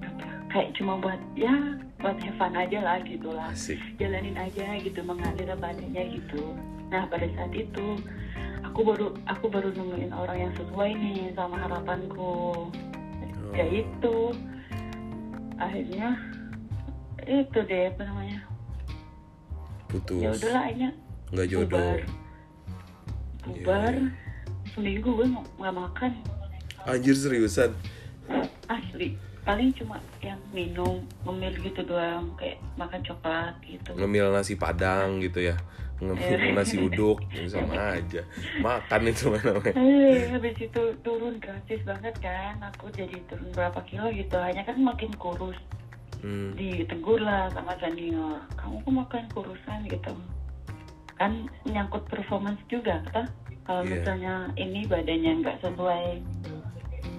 Nggak 0.00 0.12
pernah. 0.16 0.36
kayak 0.48 0.70
cuma 0.80 0.92
buat 0.96 1.20
ya 1.36 1.54
buat 2.00 2.16
have 2.16 2.36
fun 2.40 2.56
aja 2.56 2.78
lah 2.80 2.96
gitu 3.04 3.28
lah. 3.28 3.52
Asik. 3.52 3.76
Jalanin 4.00 4.40
aja 4.40 4.66
gitu 4.80 5.00
mengalir 5.04 5.52
apa 5.52 5.76
adanya 5.76 6.02
gitu. 6.08 6.56
Nah 6.88 7.04
pada 7.12 7.28
saat 7.36 7.52
itu 7.52 7.86
aku 8.64 8.80
baru 8.88 9.12
aku 9.28 9.52
baru 9.52 9.68
nemuin 9.76 10.16
orang 10.16 10.48
yang 10.48 10.52
sesuai 10.56 10.90
nih 10.96 11.36
sama 11.36 11.60
harapanku. 11.60 12.72
Ya 13.52 13.68
Oh, 13.68 13.68
itu. 13.68 14.16
Akhirnya 15.60 16.16
itu 17.28 17.58
deh 17.68 17.92
apa 17.92 18.02
namanya 18.08 18.47
putus. 19.88 20.20
Ya 20.20 20.30
udahlah 20.30 20.62
akhirnya 20.64 20.90
nggak 21.28 21.46
jodoh. 21.48 21.78
Bubar 21.78 22.00
bubar. 23.44 23.94
Iya, 23.94 24.08
seminggu 24.70 25.08
gue 25.14 25.26
nggak 25.56 25.74
makan. 25.74 26.10
Anjir 26.84 27.16
seriusan? 27.16 27.72
Asli. 28.68 29.16
Paling 29.42 29.72
cuma 29.72 29.96
yang 30.20 30.36
minum 30.52 31.00
ngemil 31.24 31.56
gitu 31.64 31.80
doang. 31.82 32.28
Kayak 32.36 32.60
makan 32.76 33.00
coklat 33.00 33.56
gitu. 33.64 33.96
Ngemil 33.96 34.28
nasi 34.28 34.54
padang 34.54 35.20
gitu 35.20 35.40
ya. 35.40 35.56
Ngemil 35.98 36.36
Iya. 36.38 36.52
nasi 36.52 36.76
uduk 36.76 37.24
sama 37.52 37.96
aja. 37.96 38.20
Makan 38.60 39.00
itu 39.08 39.32
namanya. 39.32 39.72
Eh, 39.72 40.28
habis 40.28 40.56
itu 40.60 40.82
turun 41.00 41.40
gratis 41.40 41.80
banget 41.82 42.12
kan. 42.20 42.60
Aku 42.60 42.92
jadi 42.92 43.16
turun 43.24 43.48
berapa 43.50 43.80
kilo 43.88 44.12
gitu. 44.12 44.36
Hanya 44.36 44.62
kan 44.62 44.76
makin 44.78 45.08
kurus 45.16 45.56
hmm. 46.20 46.54
ditegur 46.54 47.20
lah 47.20 47.46
sama 47.50 47.72
senior 47.78 48.38
kamu 48.54 48.74
kok 48.78 48.92
makan 48.94 49.24
kurusan 49.30 49.78
gitu 49.86 50.12
kan 51.14 51.32
menyangkut 51.62 52.06
performance 52.06 52.62
juga 52.66 53.02
kan 53.10 53.26
kalau 53.62 53.82
Iya. 53.82 53.90
misalnya 53.92 54.34
ini 54.54 54.80
badannya 54.86 55.32
nggak 55.42 55.56
sesuai 55.60 56.04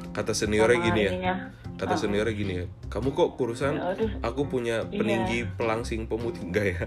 kata 0.09 0.31
seniornya 0.33 0.79
gini 0.81 0.99
ya 0.99 1.11
ininya. 1.13 1.35
kata 1.77 1.93
Oh. 1.93 1.99
seniornya 1.99 2.33
gini 2.33 2.53
ya 2.55 2.65
kamu 2.87 3.13
kok 3.13 3.29
kurusan 3.35 3.75
Ya, 3.75 3.93
aduh. 3.93 4.09
aku 4.19 4.41
punya 4.45 4.81
Iya. 4.83 4.97
peninggi 4.97 5.39
pelangsing 5.55 6.07
pemutih 6.07 6.43
enggak 6.43 6.65
ya 6.65 6.79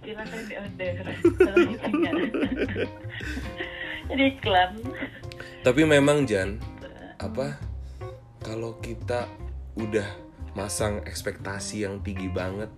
silakan 0.00 0.40
jadi 4.06 4.24
iklan 4.32 4.70
tapi 5.60 5.82
memang 5.82 6.24
Jan 6.24 6.62
apa 7.18 7.58
kalau 8.40 8.78
kita 8.78 9.26
udah 9.76 10.08
masang 10.56 11.04
ekspektasi 11.04 11.84
yang 11.84 12.00
tinggi 12.00 12.32
banget 12.32 12.72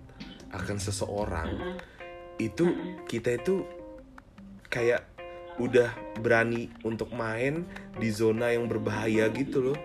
akan 0.51 0.77
seseorang 0.77 1.79
itu 2.39 2.71
kita 3.07 3.35
itu 3.39 3.63
kayak 4.71 5.03
udah 5.59 5.91
berani 6.23 6.71
untuk 6.87 7.11
main 7.11 7.67
di 7.99 8.07
zona 8.15 8.55
yang 8.55 8.71
berbahaya 8.71 9.27
gitu 9.35 9.71
loh. 9.71 9.79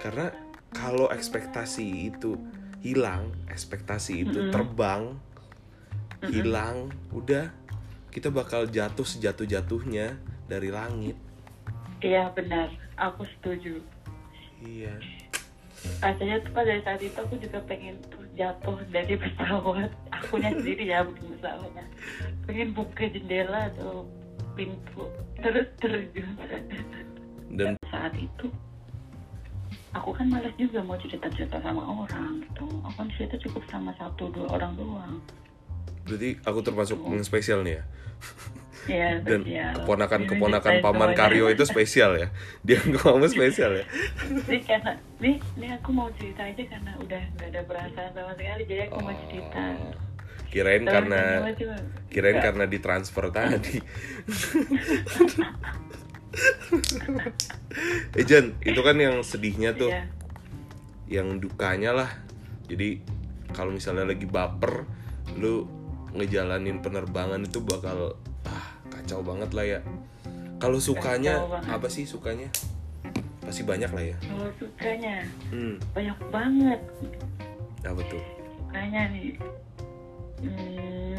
Karena 0.00 0.32
kalau 0.72 1.12
ekspektasi 1.12 2.08
itu 2.08 2.40
hilang 2.80 3.28
ekspektasi 3.52 4.24
itu 4.24 4.48
terbang 4.48 5.12
hilang 6.24 6.88
udah 7.12 7.52
kita 8.08 8.32
bakal 8.32 8.64
jatuh 8.64 9.04
sejatuh 9.04 9.44
jatuhnya 9.44 10.16
dari 10.48 10.72
langit. 10.72 11.20
Iya 12.00 12.32
benar. 12.32 12.72
Aku 12.96 13.28
setuju. 13.36 13.84
Iya 14.64 14.96
Rasanya 16.00 16.36
tuh 16.44 16.52
pada 16.52 16.74
saat 16.84 17.00
itu 17.00 17.16
aku 17.16 17.34
juga 17.40 17.58
pengen 17.64 17.96
tuh 18.08 18.24
jatuh 18.36 18.76
dari 18.92 19.14
pesawat. 19.22 19.90
Akunya 20.12 20.50
sendiri 20.52 20.84
ya 20.88 21.04
bukan 21.04 21.24
pesawatnya. 21.38 21.84
Pengen 22.44 22.68
buka 22.76 23.04
jendela 23.08 23.60
atau 23.74 24.08
pintu 24.56 25.04
Terus 25.40 25.68
terjun. 25.80 26.28
Dan 27.50 27.74
Saat 27.88 28.14
itu 28.16 28.48
Aku 29.90 30.14
kan 30.14 30.30
malas 30.30 30.54
juga 30.54 30.86
mau 30.86 30.94
cerita-cerita 30.94 31.58
sama 31.66 31.82
orang 31.82 32.46
gitu. 32.46 32.62
Aku 32.86 32.94
kan 32.94 33.10
cerita 33.18 33.34
cukup 33.42 33.66
sama 33.66 33.90
satu 33.98 34.30
dua 34.30 34.46
orang 34.54 34.78
doang. 34.78 35.18
Berarti 36.06 36.38
aku 36.46 36.62
termasuk 36.62 36.94
yang 37.10 37.26
spesial 37.26 37.66
nih 37.66 37.82
ya 37.82 37.84
Ya, 38.82 39.20
dan 39.20 39.44
spesial. 39.44 39.72
keponakan-keponakan 39.76 40.72
Ini 40.72 40.82
paman. 40.82 41.10
Karyo 41.12 41.46
itu 41.48 41.62
spesial 41.62 42.16
ya 42.16 42.28
dia 42.62 42.80
kamu 42.96 43.26
spesial 43.26 43.72
ya 43.74 43.84
Ini 44.26 44.58
karena 44.62 44.92
nih, 45.18 45.36
nih 45.54 45.70
aku 45.74 45.90
mau 45.90 46.08
cerita 46.14 46.40
aja 46.42 46.62
karena 46.62 46.92
udah 46.96 47.22
gak 47.34 47.48
ada 47.48 47.60
perasaan 47.62 48.10
sama 48.10 48.32
sekali 48.32 48.62
Jadi 48.64 48.80
aku 48.86 48.96
mau 48.98 49.14
cerita 49.22 49.62
Oh, 49.70 49.92
kirain 50.48 50.82
Tapi 50.82 50.90
karena 50.90 51.22
kirain 52.08 52.34
nggak. 52.34 52.44
karena 52.44 52.64
ditransfer 52.66 53.26
tadi 53.30 53.76
eh 58.12 58.24
Jan 58.24 58.54
itu 58.60 58.80
kan 58.80 58.96
yang 58.96 59.20
sedihnya 59.20 59.74
tuh 59.74 59.90
Iya. 59.90 60.04
yang 61.12 61.38
dukanya 61.38 61.90
lah 61.92 62.10
jadi 62.66 63.02
kalau 63.50 63.70
misalnya 63.70 64.06
lagi 64.06 64.24
baper 64.24 64.86
lu 65.34 65.66
ngejalanin 66.12 66.78
penerbangan 66.78 67.42
itu 67.42 67.58
bakal 67.60 68.14
ah 68.44 68.69
kacau 68.90 69.22
banget 69.22 69.50
lah 69.54 69.66
ya. 69.66 69.80
Kalau 70.60 70.76
sukanya 70.76 71.40
apa 71.70 71.88
sih 71.88 72.04
sukanya? 72.04 72.50
Pasti 73.40 73.64
banyak 73.64 73.90
lah 73.90 74.04
ya. 74.04 74.16
Kalau 74.20 74.50
sukanya 74.60 75.24
hmm. 75.54 75.74
banyak 75.96 76.18
banget. 76.28 76.80
Apa 77.86 78.02
tuh? 78.10 78.22
Sukanya 78.58 79.10
nih 79.10 79.34
hmm, 80.40 81.16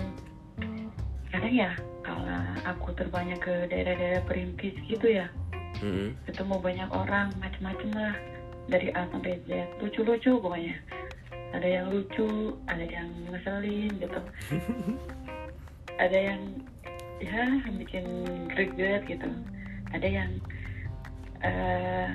kadang 1.30 1.56
ya 1.56 1.72
kalau 2.02 2.26
aku 2.66 2.90
terbangnya 2.98 3.38
ke 3.38 3.70
daerah-daerah 3.70 4.22
perintis 4.26 4.74
gitu 4.90 5.06
ya 5.06 5.30
Mm-mm. 5.82 6.14
ketemu 6.30 6.56
banyak 6.62 6.90
orang 6.94 7.34
macem-macem 7.42 7.90
lah. 7.96 8.16
Dari 8.70 8.94
A 8.94 9.10
sampai 9.10 9.42
Z 9.50 9.66
lucu-lucu 9.82 10.38
pokoknya. 10.38 10.78
Ada 11.52 11.68
yang 11.68 11.86
lucu 11.90 12.56
ada 12.70 12.86
yang 12.86 13.10
ngeselin 13.34 13.92
gitu. 13.98 14.22
Ada 16.02 16.18
yang 16.18 16.42
ya 17.22 17.46
bikin 17.78 18.06
greget 18.50 19.06
gitu 19.06 19.30
ada 19.94 20.08
yang 20.08 20.32
eh 21.42 22.10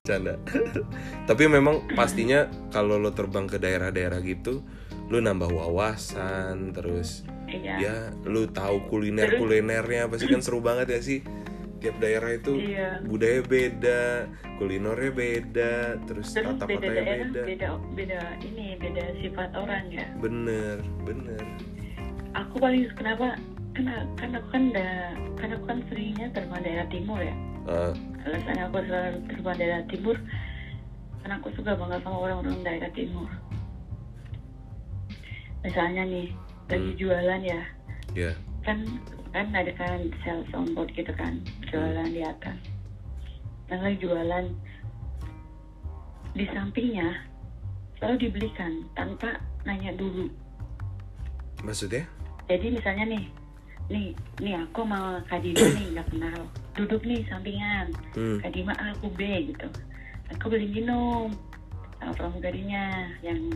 Canda. 0.00 0.40
Tapi 1.28 1.44
memang 1.44 1.84
pastinya 1.92 2.48
kalau 2.72 2.96
lo 2.96 3.12
terbang 3.12 3.44
ke 3.44 3.60
daerah-daerah 3.60 4.24
gitu, 4.24 4.64
lo 5.12 5.20
nambah 5.20 5.52
wawasan, 5.52 6.72
terus 6.72 7.20
iya 7.46 7.76
ya 7.76 7.94
lo 8.24 8.48
tahu 8.48 8.88
kuliner 8.88 9.36
kulinernya 9.36 10.08
pasti 10.08 10.24
kan 10.26 10.40
seru 10.40 10.64
banget 10.64 10.96
ya 10.96 11.00
sih. 11.04 11.20
Tiap 11.80 11.96
daerah 12.00 12.32
itu 12.32 12.60
Iya. 12.60 13.00
budaya 13.04 13.40
beda, 13.40 14.04
kulinernya 14.56 15.12
beda, 15.12 15.72
terus 16.08 16.32
terus 16.32 16.56
tata 16.56 16.64
beda 16.64 16.80
daerah 16.80 17.28
beda. 17.28 17.42
beda 17.44 17.68
beda 17.92 18.20
ini 18.40 18.66
beda 18.76 19.04
sifat 19.16 19.48
orang 19.52 19.84
ya 19.88 20.04
Bener, 20.16 20.76
bener. 21.04 21.44
aku 22.32 22.56
paling 22.56 22.84
kenapa 22.96 23.36
kan 23.70 23.84
kan 24.18 24.30
aku 24.34 24.48
kan 24.50 24.62
udah 24.74 24.92
kan 25.38 25.48
aku 25.54 25.64
kan 25.66 25.78
seringnya 25.88 26.26
terbang 26.34 26.62
daerah 26.62 26.86
timur 26.90 27.20
ya. 27.22 27.34
Eh, 27.70 27.92
alasan 28.26 28.58
aku 28.66 28.76
selalu 28.84 29.18
terbang 29.30 29.56
daerah 29.56 29.82
timur 29.86 30.16
karena 31.20 31.34
aku 31.36 31.48
suka 31.54 31.72
banget 31.76 32.00
sama 32.02 32.18
orang-orang 32.18 32.56
daerah 32.64 32.90
timur. 32.96 33.28
Misalnya 35.60 36.02
nih 36.08 36.28
lagi 36.72 36.90
Hmm. 36.94 36.98
jualan 36.98 37.40
ya. 37.44 37.62
Ya, 38.16 38.32
kan 38.66 38.78
kan 39.30 39.46
ada 39.54 39.70
kan 39.78 40.10
sales 40.26 40.50
on 40.50 40.74
board 40.74 40.90
gitu 40.98 41.12
kan 41.14 41.38
jualan 41.70 42.10
di 42.10 42.22
atas. 42.24 42.58
Dan 43.70 43.86
lagi 43.86 44.02
jualan. 44.02 44.44
Di 46.30 46.46
sampingnya 46.54 47.26
selalu 47.98 48.16
dibelikan 48.26 48.86
tanpa 48.94 49.38
nanya 49.66 49.94
dulu. 49.94 50.30
Maksudnya? 51.60 52.08
jadi 52.50 52.66
misalnya 52.66 53.04
nih 53.14 53.24
nih 53.90 54.14
nih 54.38 54.54
aku 54.56 54.86
mau 54.86 55.18
Kadima 55.26 55.60
nih 55.74 55.86
nggak 55.92 56.06
kenal. 56.14 56.40
Duduk 56.78 57.02
nih 57.02 57.26
sampingan. 57.26 57.90
Hmm, 58.14 58.38
Kadima 58.40 58.72
A 58.78 58.94
aku 58.94 59.10
B 59.12 59.20
gitu. 59.50 59.66
Aku 60.30 60.46
beli 60.46 60.70
minum 60.70 61.34
sama 61.98 62.14
pramugarinya 62.14 63.10
yang 63.20 63.50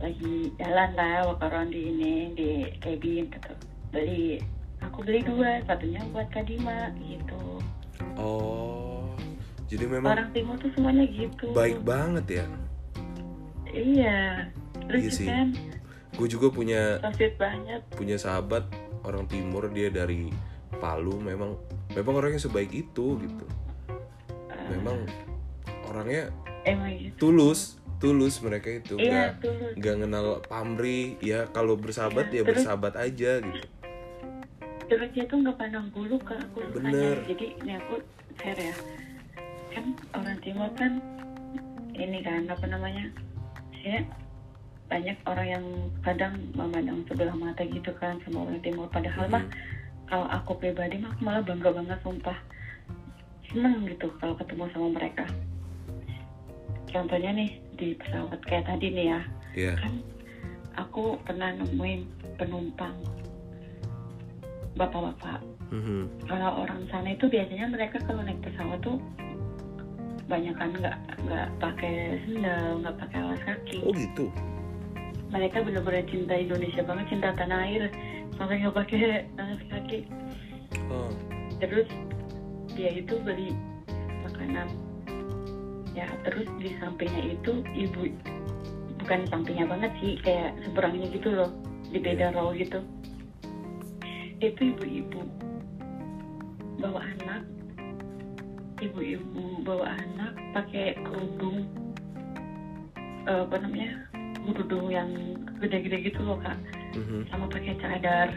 lagi 0.00 0.50
jalan 0.58 0.90
lah 0.96 1.28
walk 1.28 1.44
around 1.44 1.70
di 1.70 1.92
ini 1.92 2.14
di 2.32 2.48
cabin 2.80 3.28
gitu. 3.28 3.52
Beli 3.92 4.40
aku 4.80 5.04
beli 5.04 5.20
dua 5.22 5.60
satunya 5.62 6.00
buat 6.10 6.26
Kadima 6.32 6.90
gitu. 6.98 7.60
Oh, 8.18 9.14
jadi 9.70 9.86
memang 9.86 10.10
orang 10.12 10.30
timur 10.32 10.56
tuh 10.58 10.70
semuanya 10.74 11.04
gitu. 11.06 11.52
baik 11.52 11.78
banget 11.84 12.42
ya. 12.42 12.46
iya 13.70 14.46
lucu 14.86 15.02
Iya 15.02 15.10
sih. 15.10 15.26
kan? 15.26 15.48
Gue 16.14 16.30
juga 16.30 16.46
punya 16.46 17.02
banget. 17.38 17.82
punya 17.90 18.14
sahabat 18.14 18.62
orang 19.04 19.28
timur 19.28 19.68
dia 19.68 19.88
dari 19.88 20.32
Palu 20.74 21.22
memang 21.22 21.54
memang 21.94 22.14
orangnya 22.18 22.40
sebaik 22.40 22.74
itu 22.74 23.14
gitu. 23.20 23.46
Ah, 24.50 24.66
memang 24.68 25.06
orangnya 25.86 26.32
gitu 26.98 27.14
tulus 27.20 27.78
tulus 28.02 28.42
mereka 28.42 28.68
itu. 28.68 28.98
Iya 28.98 29.12
nggak 29.12 29.32
tulus. 29.40 29.72
nggak 29.78 29.94
kenal 30.02 30.26
pamrih 30.44 31.14
ya 31.20 31.46
kalau 31.48 31.78
bersahabat 31.78 32.28
Iya, 32.28 32.34
ya 32.34 32.42
terus- 32.42 32.48
bersahabat 32.66 32.94
aja 32.98 33.32
gitu. 33.38 33.68
Terus 34.84 35.08
dia 35.14 35.24
tuh 35.24 35.36
nggak 35.40 35.56
pandang 35.56 35.86
bulu 35.94 36.16
ke 36.20 36.34
aku 36.34 36.60
Bener. 36.74 37.16
jadi 37.24 37.46
ini 37.62 37.72
aku 37.78 37.94
share 38.36 38.60
ya. 38.60 38.74
Kan 39.70 39.84
orang 40.12 40.36
timur 40.42 40.68
kan 40.74 40.92
ini 41.94 42.18
kan 42.20 42.44
apa 42.50 42.66
namanya 42.66 43.04
ya 43.72 44.02
banyak 44.94 45.18
orang 45.26 45.48
yang 45.50 45.64
kadang 46.06 46.38
memandang 46.54 47.02
sebelah 47.10 47.34
mata 47.34 47.66
gitu 47.66 47.90
kan 47.98 48.14
sama 48.22 48.46
orang 48.46 48.62
timur. 48.62 48.86
Padahal 48.94 49.26
mah 49.26 49.42
Mhm. 49.42 49.54
kalau 50.06 50.26
aku 50.30 50.54
pribadi 50.54 51.02
mah 51.02 51.18
malah 51.18 51.42
bangga 51.42 51.74
banget 51.74 51.98
sumpah. 52.06 52.38
Seneng 53.50 53.90
gitu 53.90 54.06
kalau 54.22 54.38
ketemu 54.38 54.70
sama 54.70 54.94
mereka. 54.94 55.26
Contohnya 56.94 57.34
nih 57.34 57.58
di 57.74 57.98
pesawat 57.98 58.38
kayak 58.46 58.70
tadi 58.70 58.86
nih 58.94 59.06
ya. 59.10 59.20
Ya 59.58 59.74
kan 59.82 59.98
aku 60.78 61.18
pernah 61.26 61.50
nemuin 61.58 62.06
penumpang 62.38 62.94
bapak-bapak. 64.78 65.42
Mhm. 65.74 66.06
kalau 66.30 66.62
orang 66.62 66.86
sana 66.86 67.18
itu 67.18 67.26
biasanya 67.26 67.66
mereka 67.66 67.98
kalau 68.06 68.22
naik 68.22 68.38
pesawat 68.46 68.78
tuh 68.78 68.94
banyak 70.30 70.54
kan 70.54 70.70
nggak 70.70 70.96
nggak 71.26 71.48
pakai 71.58 72.14
sendal 72.22 72.78
nggak 72.78 72.94
pakai 73.02 73.18
alas 73.18 73.42
kaki. 73.42 73.82
Oh 73.82 73.90
gitu 73.90 74.30
mereka 75.34 75.66
benar-benar 75.66 76.06
cinta 76.06 76.38
Indonesia 76.38 76.86
banget 76.86 77.06
cinta 77.10 77.34
tanah 77.34 77.58
air 77.66 77.90
sampai 78.38 78.62
nggak 78.62 78.74
pakai 78.78 79.26
alas 79.34 79.62
kaki 79.66 80.06
oh. 80.86 81.10
Terus 81.58 81.88
dia 82.74 82.90
itu 82.90 83.14
beli 83.22 83.54
makanan. 84.26 84.68
Ya 85.94 86.10
terus 86.26 86.46
di 86.58 86.74
sampingnya 86.82 87.38
itu 87.38 87.62
ibu 87.74 88.10
bukan 89.02 89.20
sampingnya 89.30 89.66
banget 89.70 89.92
sih 90.02 90.18
kayak 90.22 90.58
seberangnya 90.66 91.06
gitu 91.14 91.28
loh 91.30 91.50
di 91.90 91.98
beda 92.02 92.34
row 92.34 92.50
gitu. 92.54 92.82
Itu 94.42 94.60
ibu-ibu 94.74 95.22
bawa 96.82 97.00
anak 97.00 97.46
ibu-ibu 98.82 99.64
bawa 99.64 99.94
anak 99.96 100.36
pakai 100.52 100.98
kerudung 101.00 101.64
eh, 103.24 103.40
apa 103.46 103.56
namanya 103.62 104.04
kerudung 104.44 104.92
yang 104.92 105.08
gede-gede 105.58 106.12
gitu 106.12 106.20
loh 106.20 106.36
kak 106.44 106.58
Mhm. 106.94 107.26
sama 107.32 107.48
pakai 107.48 107.74
cadar. 107.80 108.28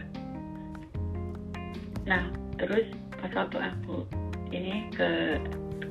Nah, 2.08 2.32
terus 2.56 2.88
pas 3.20 3.32
waktu 3.36 3.58
aku 3.60 4.08
ini 4.56 4.88
ke 4.96 5.38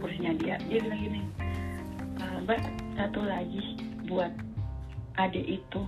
kursinya 0.00 0.32
dia, 0.40 0.56
dia 0.66 0.80
bilang 0.80 1.00
gini, 1.00 1.20
"Eh, 2.18 2.36
Mbak, 2.42 2.62
satu 2.96 3.20
lagi 3.20 3.76
buat 4.08 4.32
adik 5.20 5.60
itu. 5.60 5.80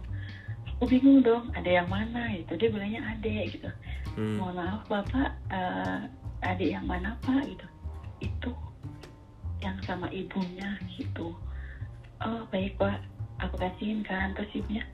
Aku 0.76 0.86
bingung 0.86 1.24
dong, 1.24 1.50
ada 1.56 1.66
yang 1.82 1.88
mana 1.90 2.30
itu? 2.38 2.54
Dia 2.54 2.68
bilangnya 2.70 3.02
adik 3.16 3.58
gitu. 3.58 3.70
Hmm. 4.14 4.38
Mohon 4.38 4.54
maaf 4.62 4.82
Bapak, 4.86 5.30
eh, 5.50 5.98
adik 6.46 6.70
yang 6.76 6.86
mana 6.86 7.16
Pak 7.24 7.48
gitu? 7.48 7.66
Itu 8.22 8.50
yang 9.58 9.78
sama 9.82 10.06
ibunya 10.14 10.78
gitu. 10.94 11.34
Oh 12.22 12.42
baik 12.50 12.78
Pak, 12.78 13.02
aku 13.38 13.54
kasihin 13.58 14.02
kan 14.02 14.34
terus 14.34 14.50
ibunya 14.54 14.84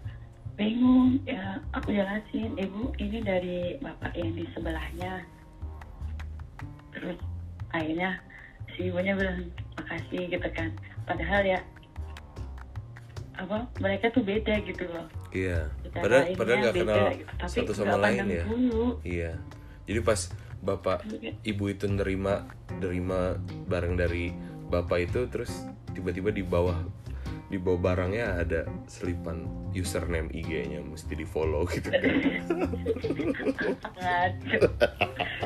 bingung 0.54 1.18
ya 1.26 1.58
aku 1.74 1.90
jelasin 1.90 2.54
ibu 2.54 2.94
ini 3.02 3.18
dari 3.24 3.58
bapak 3.82 4.14
yang 4.14 4.32
di 4.38 4.46
sebelahnya. 4.54 5.26
Terus 6.94 7.18
akhirnya 7.74 8.22
si 8.74 8.86
ibunya 8.86 9.18
bilang 9.18 9.50
makasih 9.74 10.30
gitu 10.30 10.48
kan. 10.54 10.70
Padahal 11.04 11.42
ya 11.42 11.60
apa 13.34 13.66
mereka 13.82 14.14
tuh 14.14 14.22
beda 14.22 14.62
gitu 14.62 14.86
loh. 14.94 15.06
Iya. 15.34 15.66
Padahal 15.90 16.22
padahal 16.38 16.58
nggak 16.62 16.74
kenal 16.78 17.04
gitu. 17.10 17.32
Tapi 17.34 17.56
satu 17.58 17.72
sama 17.74 17.96
lain 17.98 18.24
ya. 18.30 18.44
bulu. 18.46 18.86
iya. 19.02 19.32
Jadi 19.90 20.00
pas 20.06 20.20
bapak 20.64 21.04
ibu 21.44 21.64
itu 21.68 21.84
nerima 21.90 22.48
nerima 22.80 23.36
barang 23.68 24.00
dari 24.00 24.32
bapak 24.70 25.12
itu 25.12 25.28
terus 25.28 25.52
tiba-tiba 25.92 26.32
di 26.32 26.40
bawah 26.40 26.78
di 27.54 27.62
bawah 27.62 27.78
barangnya 27.78 28.42
ada 28.42 28.66
selipan 28.90 29.46
username 29.70 30.26
IG-nya 30.34 30.82
mesti 30.82 31.14
di 31.14 31.22
follow 31.22 31.62
gitu 31.70 31.86
kan. 31.86 32.02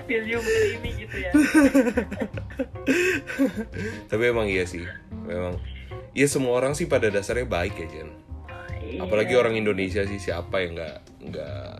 William 0.08 0.40
ini 0.40 1.04
gitu 1.04 1.16
ya. 1.20 1.30
Tapi 4.08 4.22
emang 4.24 4.48
iya 4.48 4.64
sih. 4.64 4.88
Memang 5.28 5.60
ya 6.16 6.24
semua 6.24 6.56
orang 6.56 6.72
sih 6.72 6.88
pada 6.88 7.12
dasarnya 7.12 7.44
baik 7.44 7.76
ya 7.76 7.88
Jen. 7.92 8.10
Iya. 8.88 9.04
apalagi 9.04 9.36
orang 9.36 9.52
Indonesia 9.52 10.00
sih 10.08 10.16
siapa 10.16 10.64
yang 10.64 10.80
nggak 10.80 10.96
nggak 11.28 11.72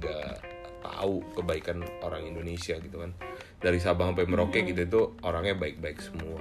nggak 0.00 0.32
tahu 0.80 1.20
kebaikan 1.36 1.84
orang 2.00 2.24
Indonesia 2.24 2.80
gitu 2.80 3.04
kan. 3.04 3.12
Dari 3.60 3.76
Sabang 3.76 4.16
sampai 4.16 4.24
Merauke 4.24 4.64
gitu 4.64 4.80
itu 4.80 5.00
orangnya 5.20 5.60
baik-baik 5.60 6.00
semua. 6.00 6.40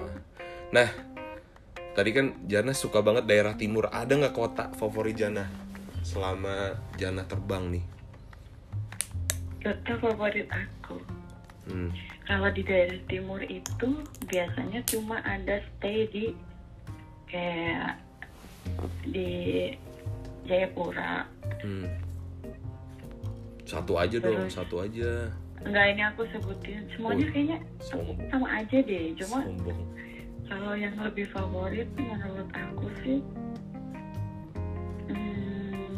Nah 0.71 1.12
tadi 1.93 2.09
kan 2.11 2.33
Jana 2.45 2.73
suka 2.73 2.99
banget 2.99 3.25
daerah 3.25 3.53
timur. 3.53 3.89
Ada 3.89 4.13
nggak 4.17 4.35
kota 4.35 4.69
favorit 4.75 5.15
Jana 5.15 5.45
selama 6.03 6.75
Jana 6.97 7.23
terbang 7.23 7.79
nih? 7.79 7.85
Kota 9.63 9.93
favorit 9.97 10.47
aku. 10.51 10.97
Hmm. 11.69 11.89
Kalau 12.23 12.49
di 12.51 12.63
daerah 12.63 12.99
timur 13.07 13.39
itu 13.43 13.87
biasanya 14.27 14.83
cuma 14.87 15.19
ada 15.23 15.59
stay 15.75 16.07
di 16.11 16.25
kayak 17.27 17.99
di 19.07 19.71
Jayapura. 20.43 21.23
Hmm. 21.63 21.87
Satu 23.63 23.95
aja 23.95 24.19
dong, 24.19 24.43
Terus? 24.47 24.53
satu 24.53 24.75
aja. 24.83 25.31
Enggak 25.63 25.95
ini 25.95 26.03
aku 26.03 26.27
sebutin 26.35 26.83
semuanya 26.91 27.23
Oh, 27.23 27.31
kayaknya 27.31 27.57
sombong. 27.79 28.17
sama 28.27 28.47
aja 28.59 28.77
deh. 28.83 29.15
Cuma 29.15 29.37
Sombong. 29.47 29.79
Kalau 30.45 30.73
yang 30.75 30.95
lebih 30.99 31.25
favorit 31.31 31.87
menurut 31.95 32.49
aku 32.51 32.87
sih 33.01 33.19
hmm, 35.09 35.97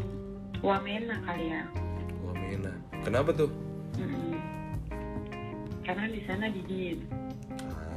Wamena 0.65 1.21
kali 1.21 1.53
ya. 1.53 1.63
Wamena. 2.25 2.73
Kenapa 3.05 3.29
tuh? 3.29 3.49
Mm-mm. 4.01 4.33
Karena 5.85 6.09
di 6.09 6.21
sana 6.25 6.49
dingin. 6.49 7.05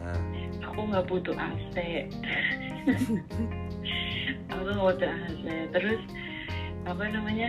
Ah, 0.04 0.20
Aku 0.68 0.84
nggak 0.84 1.08
butuh 1.08 1.32
AC. 1.32 1.76
aku 4.52 4.60
nggak 4.68 4.84
butuh 4.84 5.08
AC. 5.08 5.44
Terus 5.72 6.00
apa 6.84 7.04
namanya? 7.08 7.48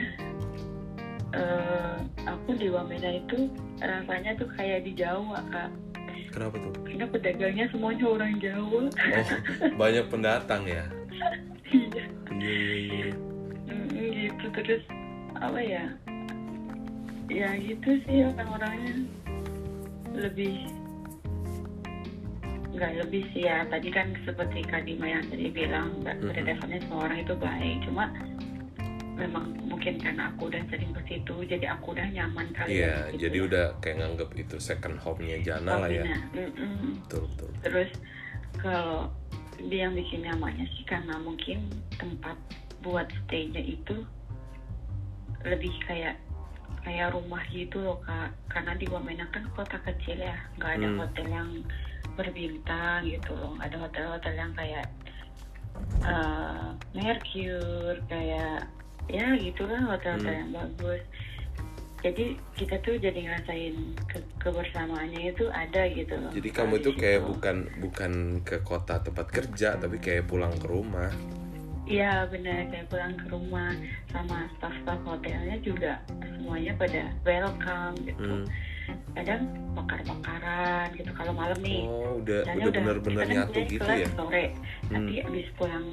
eh, 1.30 1.95
aku 2.24 2.56
di 2.56 2.72
Wamena 2.72 3.20
itu 3.20 3.52
rasanya 3.84 4.39
tuh 4.39 4.47
kayak 4.56 4.88
di 4.88 4.95
Jawa 4.95 5.43
kak. 5.52 5.70
Kenapa 6.30 6.56
tuh? 6.62 6.74
Karena 6.86 7.06
pedagangnya 7.10 7.66
semuanya 7.74 8.06
orang 8.08 8.34
Jawa. 8.42 8.82
Oh, 8.90 9.28
banyak 9.76 10.06
pendatang 10.10 10.64
ya? 10.66 10.86
Iya. 11.70 12.06
Iya, 12.34 12.50
iya, 12.50 12.76
iya. 12.82 13.10
Mm, 13.70 13.94
gitu 13.94 14.46
terus 14.58 14.82
apa 15.38 15.62
ya? 15.62 15.86
Ya 17.30 17.50
gitu 17.62 18.02
sih 18.10 18.26
orang-orangnya 18.26 19.06
lebih 20.18 20.66
nggak 22.74 23.06
lebih 23.06 23.24
sih 23.34 23.44
ya 23.50 23.66
tadi 23.68 23.90
kan 23.92 24.14
seperti 24.24 24.64
Kak 24.64 24.86
Dima 24.86 25.10
yang 25.10 25.26
tadi 25.28 25.52
bilang 25.52 25.94
nggak 26.00 26.22
pada 26.22 26.42
dasarnya 26.48 26.80
semua 26.86 27.06
orang 27.10 27.20
itu 27.26 27.34
baik 27.36 27.78
cuma 27.84 28.06
memang 29.20 29.45
mungkin 29.61 29.99
karena 29.99 30.32
aku 30.32 30.47
udah 30.47 30.63
sering 30.67 30.91
ke 30.91 31.01
situ 31.05 31.36
jadi 31.43 31.76
aku 31.76 31.91
udah 31.91 32.07
nyaman 32.07 32.47
kali 32.55 32.80
Iya, 32.80 33.11
ya 33.11 33.20
jadi 33.20 33.38
ya. 33.38 33.45
udah 33.45 33.65
kayak 33.80 33.97
nganggep 33.99 34.30
itu 34.34 34.55
second 34.57 34.95
home-nya 34.97 35.38
Jana 35.43 35.76
lah 35.78 35.89
ya. 35.91 36.03
Wamena. 36.03 36.20
Mm-mm. 36.34 37.03
Betul, 37.03 37.22
betul. 37.28 37.49
terus 37.61 37.91
kalau 38.55 39.11
dia 39.59 39.86
yang 39.86 39.93
bikin 39.93 40.24
nyamannya 40.24 40.65
sih 40.72 40.84
karena 40.84 41.20
mungkin 41.20 41.67
tempat 41.93 42.39
buat 42.80 43.11
stay-nya 43.28 43.59
itu 43.59 44.07
lebih 45.43 45.72
kayak 45.84 46.15
kayak 46.80 47.11
rumah 47.11 47.43
gitu 47.49 47.76
loh 47.78 47.99
kak 48.01 48.32
karena 48.47 48.72
di 48.74 48.88
Wamena 48.88 49.28
kan 49.30 49.43
kota 49.51 49.76
kecil 49.84 50.15
ya 50.15 50.36
nggak 50.55 50.80
ada 50.80 50.88
Hmm. 50.88 50.97
hotel 50.97 51.28
yang 51.28 51.49
berbintang 52.15 53.03
gitu 53.03 53.36
loh 53.36 53.51
nggak 53.55 53.67
ada 53.67 53.78
hotel-hotel 53.84 54.34
yang 54.34 54.51
kayak 54.55 54.88
eh 56.01 56.67
Mercure 56.91 57.99
kayak 58.07 58.67
ya 59.10 59.26
gitulah 59.36 59.82
hotel-hotel 59.88 60.30
Hmm. 60.30 60.39
yang 60.39 60.51
bagus 60.53 61.01
jadi 61.99 62.26
kita 62.55 62.80
tuh 62.80 62.95
jadi 62.95 63.20
ngerasain 63.20 63.76
ke- 64.07 64.24
kebersamaannya 64.39 65.36
itu 65.36 65.51
ada 65.51 65.84
gitu 65.86 66.16
loh 66.16 66.32
Jadi 66.32 66.49
kamu 66.49 66.74
itu 66.78 66.91
kayak 66.95 67.20
situ. 67.20 67.28
bukan 67.28 67.55
bukan 67.78 68.12
ke 68.41 68.55
kota 68.62 69.03
tempat 69.03 69.28
kerja, 69.28 69.76
tapi 69.76 69.99
kayak 69.99 70.24
pulang 70.24 70.53
ke 70.53 70.64
rumah. 70.64 71.12
Iya 71.84 72.24
benar 72.30 72.72
kayak 72.72 72.88
pulang 72.88 73.18
ke 73.18 73.26
rumah 73.28 73.76
sama 74.07 74.47
staff-staff 74.55 75.01
hotelnya 75.03 75.60
juga 75.60 75.99
semuanya 76.22 76.72
pada 76.78 77.01
welcome 77.22 77.95
gitu. 77.99 78.32
Hmm. 78.39 78.45
Kadang 79.12 79.41
bakar-bakaran 79.76 80.95
gitu 80.95 81.12
kalau 81.12 81.34
malam 81.34 81.60
nih. 81.60 81.84
Oh, 81.84 82.16
udah 82.18 82.39
Misalnya 82.47 82.64
udah 82.64 82.80
benar-benar 82.80 83.22
kita 83.22 83.36
nyatu 83.36 83.60
gitu 83.68 83.84
ya. 83.91 84.07
Sore, 84.16 84.45
Hmm. 84.47 84.91
nanti 84.95 85.14
abis 85.20 85.47
pulang 85.53 85.88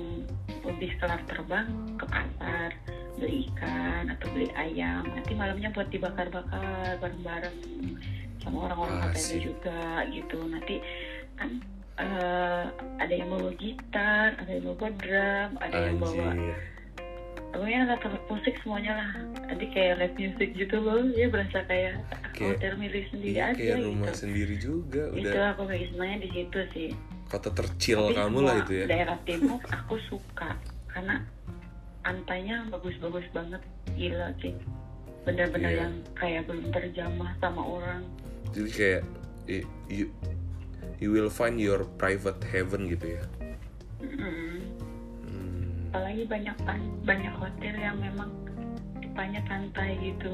habis 0.62 0.92
kelar 0.96 1.20
terbang 1.24 1.66
ke 1.96 2.04
pasar 2.06 2.70
beli 3.16 3.48
ikan 3.48 4.08
atau 4.08 4.26
beli 4.30 4.48
ayam. 4.52 5.04
Nanti 5.06 5.32
malamnya 5.32 5.68
buat 5.70 5.88
dibakar-bakar 5.88 6.62
bareng-bareng 6.98 7.56
sama 8.38 8.56
orang-orang 8.64 8.98
hotelnya 9.02 9.18
Asik. 9.18 9.42
juga 9.42 9.80
gitu. 10.08 10.38
Nanti 10.44 10.76
kan 11.34 11.50
eh, 11.96 12.64
ada 12.98 13.10
yang 13.10 13.28
bawa 13.28 13.50
gitar, 13.56 14.36
ada 14.36 14.50
yang 14.50 14.64
bawa 14.66 14.88
drum, 14.94 15.50
ada 15.58 15.76
yang 15.82 15.96
bawa 15.96 16.24
Anjir. 16.30 16.58
pokoknya 17.46 17.78
alat 17.88 18.00
musik 18.28 18.54
semuanya 18.60 18.92
lah 18.92 19.10
nanti 19.48 19.64
kayak 19.70 19.96
live 19.96 20.16
music 20.18 20.52
gitu 20.52 20.76
loh 20.76 21.00
ya 21.10 21.24
berasa 21.26 21.64
kayak 21.64 21.96
Kayak- 22.30 22.60
hotel 22.60 22.72
milik 22.76 23.04
sendiri 23.08 23.32
Iya, 23.32 23.44
aja 23.48 23.56
kayak 23.56 23.78
rumah 23.80 24.06
gitu 24.06 24.18
sendiri 24.18 24.54
juga. 24.58 25.02
itu 25.08 25.24
Udah 25.24 25.44
aku 25.56 25.62
kayak 25.64 25.84
senangnya 25.88 26.18
di 26.20 26.30
situ 26.30 26.58
sih 26.76 26.88
kota 27.26 27.48
tercil 27.50 28.00
Tapi 28.02 28.14
kamu 28.14 28.38
lah 28.44 28.56
itu 28.60 28.72
ya. 28.74 28.84
daerah 28.84 29.18
timur 29.24 29.60
aku 29.64 29.94
suka 30.04 30.48
karena 30.86 31.14
pantainya 32.06 32.62
bagus-bagus 32.70 33.26
banget 33.34 33.58
gila 33.98 34.30
sih 34.38 34.54
bener-bener 35.26 35.72
Iya. 35.74 35.80
yang 35.82 35.94
kayak 36.14 36.42
belum 36.46 36.70
terjamah 36.70 37.34
sama 37.42 37.62
orang 37.66 38.06
Jadi 38.54 38.70
kayak 38.70 39.02
you, 39.90 40.06
you 41.02 41.10
will 41.10 41.26
find 41.26 41.58
your 41.58 41.82
private 41.98 42.38
heaven 42.46 42.86
gitu 42.86 43.18
ya. 43.18 43.24
Mm. 44.06 44.62
Hmm. 45.26 45.90
apalagi 45.90 46.22
banyak 46.30 46.56
banyak 47.02 47.34
hotel 47.34 47.74
yang 47.74 47.98
memang 47.98 48.30
depannya 49.02 49.42
pantai 49.50 49.98
gitu 49.98 50.30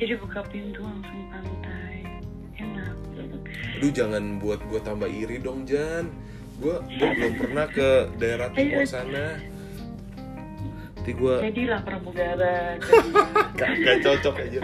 jadi 0.00 0.16
buka 0.16 0.40
pintu 0.48 0.80
langsung 0.80 1.20
pantai 1.32 2.04
enak 2.56 2.96
gitu. 3.16 3.36
Aduh 3.80 3.92
jangan 3.92 4.40
buat 4.40 4.60
gue 4.68 4.80
tambah 4.84 5.08
iri 5.08 5.40
dong 5.40 5.64
Jan. 5.64 6.12
Gue 6.60 6.80
belum 6.84 7.32
pernah 7.40 7.64
ke 7.64 8.12
daerah 8.20 8.52
timur 8.52 8.84
sana. 8.84 9.40
Nanti 11.06 11.22
gue 11.22 11.36
jadilah 11.38 11.80
pramugara 11.86 12.74
gak, 13.62 13.70
gak 13.78 13.96
cocok 14.02 14.34
aja. 14.42 14.60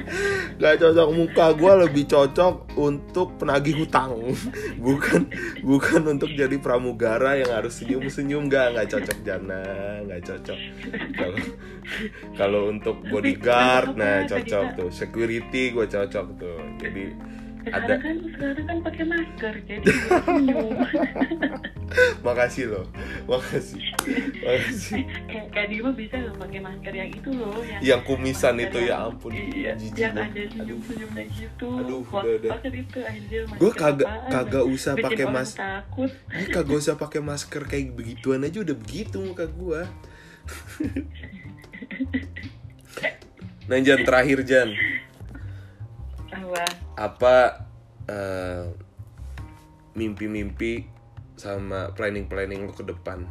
Gak 0.58 0.74
cocok 0.82 1.08
muka 1.14 1.46
gue 1.54 1.72
lebih 1.86 2.04
cocok 2.10 2.54
untuk 2.82 3.38
penagih 3.38 3.78
hutang. 3.78 4.18
Bukan 4.82 5.30
bukan 5.62 6.18
untuk 6.18 6.34
jadi 6.34 6.58
pramugara 6.58 7.38
yang 7.38 7.46
harus 7.46 7.78
senyum 7.78 8.10
senyum 8.10 8.50
gak 8.50 8.74
nggak 8.74 8.90
cocok 8.90 9.18
Jana 9.22 9.62
nggak 10.02 10.22
cocok. 10.26 10.58
Kalau 11.14 11.38
kalau 12.34 12.60
untuk 12.74 12.98
bodyguard 13.06 13.94
nah 13.94 14.26
cocok 14.26 14.66
tuh 14.74 14.90
security 14.90 15.70
gue 15.70 15.86
cocok 15.86 16.26
tuh. 16.42 16.58
Jadi 16.82 17.14
ada. 17.68 17.94
Kan 17.96 18.16
sekarang 18.26 18.66
kan 18.66 18.78
pakai 18.82 19.04
masker 19.04 19.54
jadi 19.62 19.84
senyum 20.10 20.74
makasih 22.24 22.72
loh. 22.72 22.88
Makasih. 23.28 23.78
Makasih. 24.40 25.04
Kayak 25.28 25.46
kayak 25.52 25.68
bisa 25.92 26.16
nggak 26.16 26.40
pakai 26.40 26.58
masker 26.58 26.90
yang 26.90 27.12
itu 27.12 27.30
loh 27.30 27.60
yang 27.60 27.80
yang 27.84 28.00
kumisan 28.02 28.56
masker 28.56 28.64
itu 28.64 28.78
yang- 28.82 28.88
ya 28.88 29.06
ampun 29.06 29.30
iya 29.36 29.72
yang 29.92 30.16
ada 30.16 30.42
senyum 30.48 30.80
senyumnya 30.80 31.24
gitu. 31.28 31.68
Aduh, 31.68 32.00
Wah, 32.08 32.24
udah, 32.24 32.34
udah. 32.40 32.50
itu 32.72 32.98
anjir 33.04 33.44
gue 33.44 33.52
masker 33.52 33.76
kagak 33.76 34.08
kagak 34.26 34.64
usah 34.64 34.92
pakai 34.96 35.24
orang 35.26 35.34
mas 35.36 35.50
takut. 35.52 36.08
Gue 36.08 36.48
kagak 36.48 36.76
usah 36.78 36.94
pakai 36.96 37.20
masker 37.20 37.62
kayak 37.68 37.92
begituan 37.92 38.40
aja 38.42 38.58
udah 38.58 38.74
begitu 38.74 39.20
muka 39.20 39.44
gue 39.44 39.80
nah 43.70 43.78
Jan 43.78 44.02
terakhir 44.02 44.42
Jan. 44.42 44.74
Apa 46.32 46.64
apa 46.94 47.66
eh, 48.06 48.64
mimpi-mimpi 49.92 50.86
sama 51.34 51.90
planning-planning 51.92 52.64
lu 52.64 52.72
ke 52.72 52.84
depan? 52.84 53.24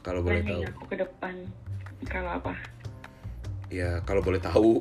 Kalau 0.00 0.20
boleh 0.20 0.42
tahu. 0.42 0.62
aku 0.62 0.84
ke 0.86 0.96
depan. 0.98 1.34
Kalau 2.04 2.30
apa? 2.34 2.52
Ya 3.68 4.00
kalau 4.02 4.20
boleh 4.20 4.38
tahu. 4.38 4.80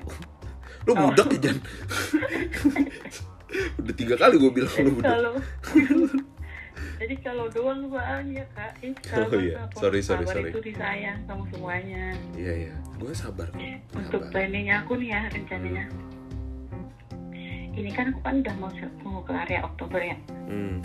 Lu 0.84 0.92
Oh. 0.92 1.08
budak 1.08 1.32
ya 1.32 1.40
Jan? 1.42 1.58
Udah 3.80 3.94
tiga 3.94 4.16
kali 4.18 4.36
gue 4.36 4.52
bilang 4.52 4.74
lu 4.82 4.92
budak. 4.94 5.40
Jadi 7.00 7.16
kalau 7.20 7.48
doang 7.48 7.88
banyak 7.88 8.48
kak. 8.52 8.72
Eh, 8.80 8.92
Oh, 9.16 9.32
iya. 9.34 9.64
Sorry, 9.74 10.00
sorry, 10.00 10.24
sorry. 10.26 10.52
itu 10.52 10.60
disayang 10.62 11.20
sama 11.24 11.44
semuanya. 11.48 12.12
Iya 12.34 12.68
iya. 12.68 12.76
Gue 12.96 13.12
sabar 13.14 13.48
kok 13.48 13.60
untuk 13.94 14.24
sabar. 14.24 14.32
planning 14.32 14.68
aku 14.72 14.96
nih 14.96 15.10
ya 15.12 15.22
rencananya 15.28 15.86
ini 17.74 17.90
kan 17.90 18.14
aku 18.14 18.20
kan 18.22 18.36
udah 18.46 18.56
mau 18.62 18.72
mau 19.04 19.22
kelar 19.26 19.50
ya 19.50 19.66
Oktober 19.66 20.02
ya. 20.02 20.18
Hmm. 20.50 20.80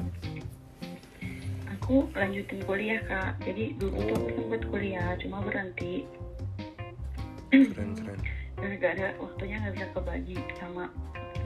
aku 1.78 2.04
lanjutin 2.12 2.60
kuliah 2.68 3.00
kak. 3.08 3.40
Jadi 3.44 3.76
dulu 3.80 3.96
tuh 4.04 4.16
aku 4.16 4.28
sempat 4.36 4.62
kuliah 4.68 5.16
cuma 5.20 5.40
berhenti. 5.40 6.04
Keren 7.48 7.96
keren. 7.96 8.20
Gara-gara 8.58 9.08
waktunya 9.16 9.56
nggak 9.62 9.74
bisa 9.78 9.86
kebagi 9.96 10.36
sama 10.60 10.92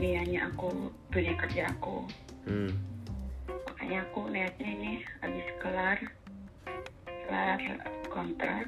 niatnya 0.01 0.51
aku 0.51 0.91
dunia 1.13 1.35
kerja 1.39 1.71
aku. 1.71 2.03
Hmm. 2.43 2.71
makanya 3.67 4.03
aku 4.07 4.21
niatnya 4.31 4.67
ini 4.67 4.93
habis 5.23 5.47
kelar 5.63 5.99
kelar 7.07 7.59
kontrak 8.11 8.67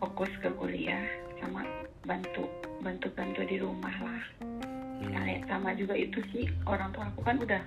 fokus 0.00 0.28
ke 0.40 0.48
kuliah 0.56 1.04
sama 1.40 1.64
bantu 2.04 2.48
bantu 2.84 3.08
bantu 3.16 3.40
di 3.48 3.56
rumah 3.56 3.96
lah 4.04 4.24
Hmm. 5.02 5.42
Sama 5.44 5.70
juga 5.74 5.94
itu 5.94 6.18
sih 6.30 6.46
orang 6.64 6.90
tua 6.90 7.06
aku 7.06 7.22
kan 7.22 7.36
udah 7.38 7.62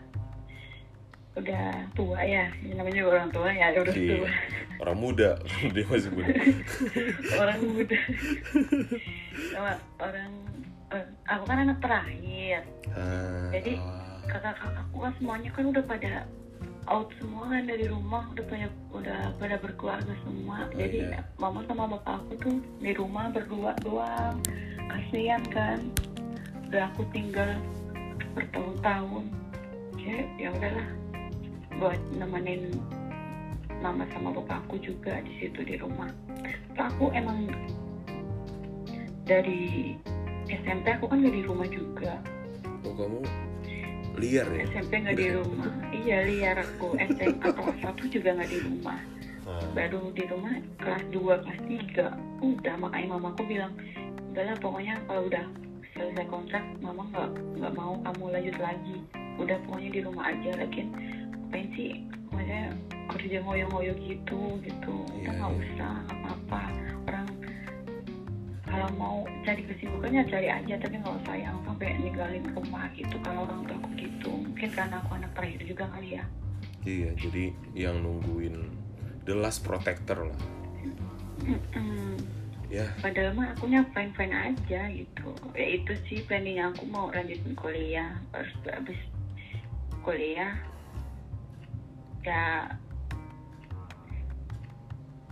udah 1.38 1.70
tua 1.94 2.18
ya 2.26 2.50
Ini 2.66 2.74
namanya 2.74 2.98
juga 2.98 3.12
orang 3.14 3.30
tua 3.30 3.50
ya 3.54 3.68
udah 3.74 3.94
Iya. 3.94 4.10
tua 4.18 4.32
orang 4.78 4.98
muda 4.98 5.30
dia 5.74 5.86
masih 5.86 6.12
muda 6.14 6.34
orang 7.42 7.60
muda 7.62 8.00
sama 9.54 9.72
orang 10.00 10.32
eh, 10.92 11.06
aku 11.26 11.44
kan 11.46 11.58
anak 11.62 11.78
terakhir 11.78 12.62
Ah, 12.98 13.50
Jadi, 13.54 13.78
ah. 13.78 14.18
kakak-kakakku 14.26 14.98
kan 14.98 15.14
semuanya 15.22 15.50
kan 15.54 15.64
udah 15.70 15.84
pada 15.86 16.14
out 16.88 17.10
semua 17.20 17.52
kan 17.52 17.64
dari 17.68 17.86
rumah 17.86 18.24
udah 18.34 18.46
pada 18.48 18.68
udah 18.90 19.20
pada 19.38 19.56
berkeluarga 19.60 20.14
semua 20.24 20.66
Oh, 20.66 20.74
jadi 20.74 20.98
iya. 21.14 21.22
mama 21.38 21.62
sama 21.68 21.86
bapak 21.86 22.18
aku 22.18 22.34
tuh 22.40 22.58
di 22.80 22.92
rumah 22.98 23.30
berdua 23.30 23.78
doang 23.84 24.42
kasihan 24.88 25.44
kan 25.54 25.80
udah 26.68 26.92
aku 26.92 27.04
tinggal 27.16 27.56
bertahun-tahun. 28.36 29.26
Ya 29.98 30.18
ya 30.36 30.48
udahlah 30.52 30.88
buat 31.80 32.00
nemenin 32.16 32.76
mama 33.80 34.04
sama 34.12 34.36
bapak 34.36 34.68
aku 34.68 34.76
juga 34.84 35.24
di 35.24 35.34
situ 35.40 35.64
di 35.64 35.80
rumah. 35.80 36.12
Terus 36.76 36.84
aku 36.92 37.12
emang 37.16 37.48
dari 39.24 39.96
SMP 40.48 40.96
aku 40.96 41.08
kan 41.08 41.24
gak 41.24 41.36
di 41.36 41.44
rumah 41.44 41.68
juga. 41.72 42.20
Oh 42.84 42.94
kamu 42.96 43.20
liar 44.18 44.48
ya? 44.52 44.64
SMP 44.72 44.92
nggak 45.08 45.18
di 45.20 45.28
rumah. 45.36 45.72
Iya 45.94 46.18
liar 46.28 46.58
aku. 46.60 47.00
SMA 47.00 47.48
kelas 47.54 47.78
satu 47.80 48.04
juga 48.12 48.36
nggak 48.36 48.52
di 48.52 48.60
rumah. 48.64 49.00
Ah, 49.48 49.64
baru 49.72 50.12
di 50.12 50.28
rumah 50.28 50.60
kelas 50.76 51.04
2 51.16 51.24
kelas 51.24 51.62
3 52.44 52.44
udah 52.44 52.76
makanya 52.84 53.16
mamaku 53.16 53.48
bilang 53.48 53.72
udahlah 54.36 54.60
pokoknya 54.60 55.00
kalau 55.08 55.24
udah 55.32 55.46
selesai 55.98 56.26
kontrak 56.30 56.64
mama 56.80 57.04
nggak 57.10 57.30
nggak 57.58 57.74
mau 57.74 57.94
kamu 58.06 58.24
lanjut 58.30 58.58
lagi. 58.62 58.98
Udah 59.42 59.58
pokoknya 59.66 59.90
di 59.90 60.02
rumah 60.06 60.26
aja 60.30 60.50
lagian 60.62 60.88
ngapain 61.34 61.68
sih? 61.74 61.92
Maksudnya 62.30 62.64
kerja 63.10 63.38
ngoyo-ngoyo 63.42 63.94
gitu 64.06 64.42
gitu. 64.62 64.96
Iya, 65.18 65.30
nggak 65.34 65.52
iya. 65.52 65.60
usah 65.66 65.94
nggak 66.06 66.18
apa-apa. 66.22 66.64
Orang 67.10 67.28
kalau 68.68 68.90
mau 69.00 69.18
cari 69.42 69.64
kesibukannya 69.66 70.22
cari 70.30 70.48
aja 70.54 70.74
tapi 70.78 70.96
nggak 71.02 71.16
usah 71.26 71.36
yang 71.36 71.58
sampai 71.66 71.98
ninggalin 71.98 72.46
rumah 72.54 72.86
gitu 72.94 73.16
kalau 73.26 73.50
orang 73.50 73.66
tua 73.66 73.78
aku 73.82 73.90
gitu. 73.98 74.32
Mungkin 74.32 74.70
karena 74.70 74.96
aku 75.02 75.10
anak 75.18 75.32
terakhir 75.34 75.62
juga 75.66 75.86
kali 75.90 76.10
ya. 76.22 76.26
Iya 76.86 77.10
jadi 77.18 77.46
yang 77.74 78.06
nungguin 78.06 78.70
the 79.26 79.36
last 79.36 79.66
protector 79.66 80.30
lah. 80.30 80.40
Ya 82.68 82.88
Padahal 83.00 83.32
mah 83.34 83.56
akunya 83.56 83.82
fine 83.96 84.12
fine 84.16 84.36
aja 84.36 84.82
gitu. 84.92 85.30
Ya 85.56 85.68
itu 85.80 85.94
sih 86.08 86.20
planningnya 86.28 86.72
aku 86.76 86.84
mau 86.88 87.08
lanjutin 87.12 87.56
kuliah. 87.56 88.16
Harus 88.36 88.52
habis 88.68 89.00
kuliah 90.04 90.56
ya 92.28 92.68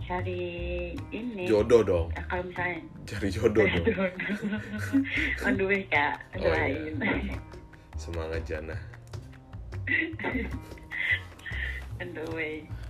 cari 0.06 0.94
ini. 1.12 1.44
jodoh 1.44 1.82
dong 1.84 2.06
Ya, 2.14 2.22
kalau 2.30 2.46
misalnya 2.48 2.80
cari 3.04 3.28
jodoh 3.28 3.66
dong 3.68 3.86
Aduh 5.50 5.68
kak, 5.92 6.14
Oh, 6.40 6.54
iya. 6.54 6.72
doain. 6.72 6.94
semangat 8.00 8.40
Jana 8.48 8.76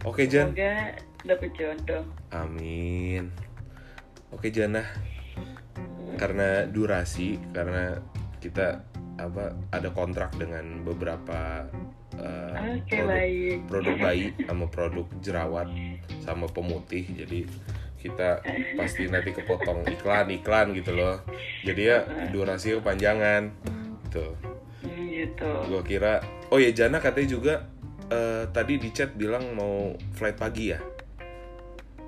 oke 0.07 0.22
Jan 0.30 0.55
Semoga 0.55 0.94
dapet 1.26 1.51
jodoh. 1.59 2.05
Amin. 2.30 3.30
Oke 4.35 4.51
Jana, 4.51 4.83
karena 6.18 6.66
durasi, 6.66 7.39
karena 7.55 8.01
kita 8.43 8.83
apa 9.16 9.57
ada 9.72 9.89
kontrak 9.97 10.37
dengan 10.37 10.85
beberapa 10.85 11.64
eh, 12.20 12.83
Oke 12.83 13.01
produk, 13.01 13.09
baik. 13.09 13.59
produk 13.70 13.97
bayi 13.97 14.27
sama 14.49 14.66
produk 14.68 15.07
jerawat 15.24 15.68
sama 16.20 16.47
pemutih, 16.51 17.07
jadi 17.07 17.49
kita 17.97 18.45
pasti 18.79 19.09
nanti 19.11 19.35
kepotong 19.35 19.83
iklan-iklan 19.89 20.77
gitu 20.77 20.95
loh. 20.95 21.22
Jadi 21.64 21.83
ya 21.83 21.99
durasi 22.31 22.79
kepanjangan. 22.79 23.51
Hmm, 23.66 23.99
gitu. 24.07 25.51
gua 25.66 25.83
kira. 25.83 26.22
Oh 26.53 26.62
ya 26.62 26.70
Jana 26.70 27.03
katanya 27.03 27.29
juga 27.31 27.55
eh, 28.11 28.45
tadi 28.53 28.79
di 28.79 28.91
chat 28.95 29.14
bilang 29.18 29.55
mau 29.57 29.97
flight 30.14 30.39
pagi 30.39 30.70
ya. 30.70 30.81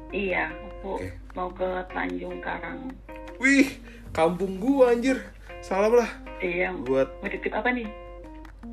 Iya, 0.09 0.49
aku 0.81 1.03
Oke. 1.03 1.09
Mau 1.39 1.55
ke 1.55 1.71
Tanjung 1.95 2.43
Karang. 2.43 2.91
Wih, 3.39 3.79
kampung 4.11 4.59
gua 4.59 4.91
anjir. 4.91 5.23
Salam 5.63 5.95
lah 5.95 6.11
Iya, 6.43 6.75
buat 6.87 7.07
mau 7.23 7.31
titip 7.31 7.55
apa 7.55 7.71
nih? 7.71 7.87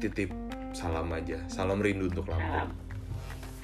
titip 0.02 0.34
salam 0.74 1.08
aja. 1.14 1.38
Salam 1.46 1.78
rindu 1.80 2.10
untuk 2.10 2.26
Salam. 2.26 2.42
Lampung. 2.42 2.74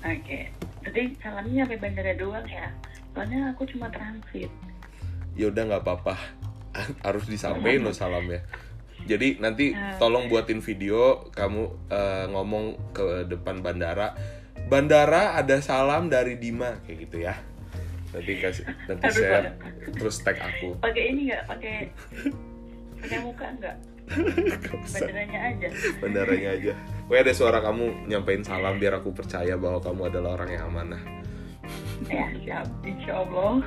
Oke. 0.06 0.39
Jadi 0.86 1.02
salamnya 1.18 1.66
sampai 1.66 1.78
bandara 1.82 2.14
doang 2.16 2.45
ya. 2.45 2.70
Soalnya 3.14 3.52
aku 3.52 3.68
cuma 3.68 3.89
transit. 3.89 4.49
Ya 5.36 5.49
udah 5.49 5.64
nggak 5.66 5.84
apa-apa. 5.84 6.16
Harus 7.06 7.26
disampaikan 7.28 7.89
loh 7.89 7.93
salamnya. 7.93 8.45
Jadi 9.06 9.41
nanti 9.41 9.74
tolong 9.97 10.30
buatin 10.30 10.62
video 10.62 11.26
kamu 11.34 11.89
eh, 11.89 12.26
ngomong 12.32 12.93
ke 12.93 13.28
depan 13.28 13.66
bandara. 13.66 14.14
Bandara 14.72 15.36
ada 15.36 15.60
salam 15.60 16.08
dari 16.08 16.38
Dima 16.38 16.80
kayak 16.86 16.97
gitu 17.10 17.18
ya. 17.28 17.36
Nanti 18.12 18.32
kasih 18.43 18.66
nanti 18.91 19.03
Aduh, 19.07 19.16
share 19.24 19.47
terus 19.95 20.16
tag 20.20 20.38
aku. 20.39 20.76
Pakai 20.84 21.03
ini 21.16 21.32
nggak? 21.32 21.43
Pakai 21.47 21.76
pakai 22.99 23.20
muka 23.24 23.47
nggak? 23.55 23.76
Bandaranya 24.91 25.39
aja. 25.47 25.68
Bandaranya 26.03 26.49
aja. 26.59 26.74
Pokoknya 27.07 27.22
ada 27.24 27.34
suara 27.36 27.59
kamu 27.64 28.12
nyampein 28.12 28.43
salam 28.43 28.76
biar 28.76 28.99
aku 28.99 29.16
percaya 29.16 29.55
bahwa 29.55 29.80
kamu 29.80 30.01
adalah 30.12 30.30
orang 30.39 30.49
yang 30.51 30.64
amanah. 30.68 31.01
Ya 32.12 32.28
siap. 32.43 32.68
Insya 32.84 33.24
Allah. 33.24 33.64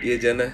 Iya 0.00 0.16
Jana, 0.16 0.48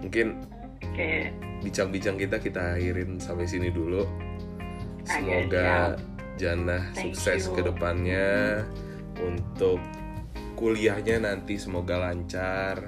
mungkin 0.00 0.40
Oke. 0.80 1.28
bincang-bincang 1.64 2.16
kita 2.16 2.36
kita 2.40 2.76
akhirin 2.76 3.20
sampai 3.20 3.48
sini 3.48 3.68
dulu. 3.72 4.04
Semoga 5.08 5.96
Jana 6.36 6.92
sukses 6.96 7.48
you. 7.48 7.54
ke 7.56 7.60
depannya 7.64 8.60
untuk 9.20 9.80
kuliahnya 10.62 11.26
nanti 11.26 11.58
semoga 11.58 11.98
lancar. 11.98 12.86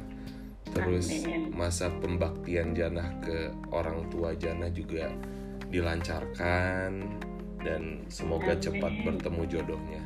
Terus 0.70 1.10
Amin. 1.26 1.50
masa 1.50 1.90
pembaktian 1.90 2.70
Jana 2.70 3.18
ke 3.18 3.50
orang 3.74 4.06
tua 4.14 4.30
Jana 4.38 4.70
juga 4.70 5.10
dilancarkan 5.74 7.02
dan 7.66 8.06
semoga 8.06 8.54
Amin. 8.54 8.62
cepat 8.62 8.92
bertemu 9.02 9.42
jodohnya. 9.50 10.02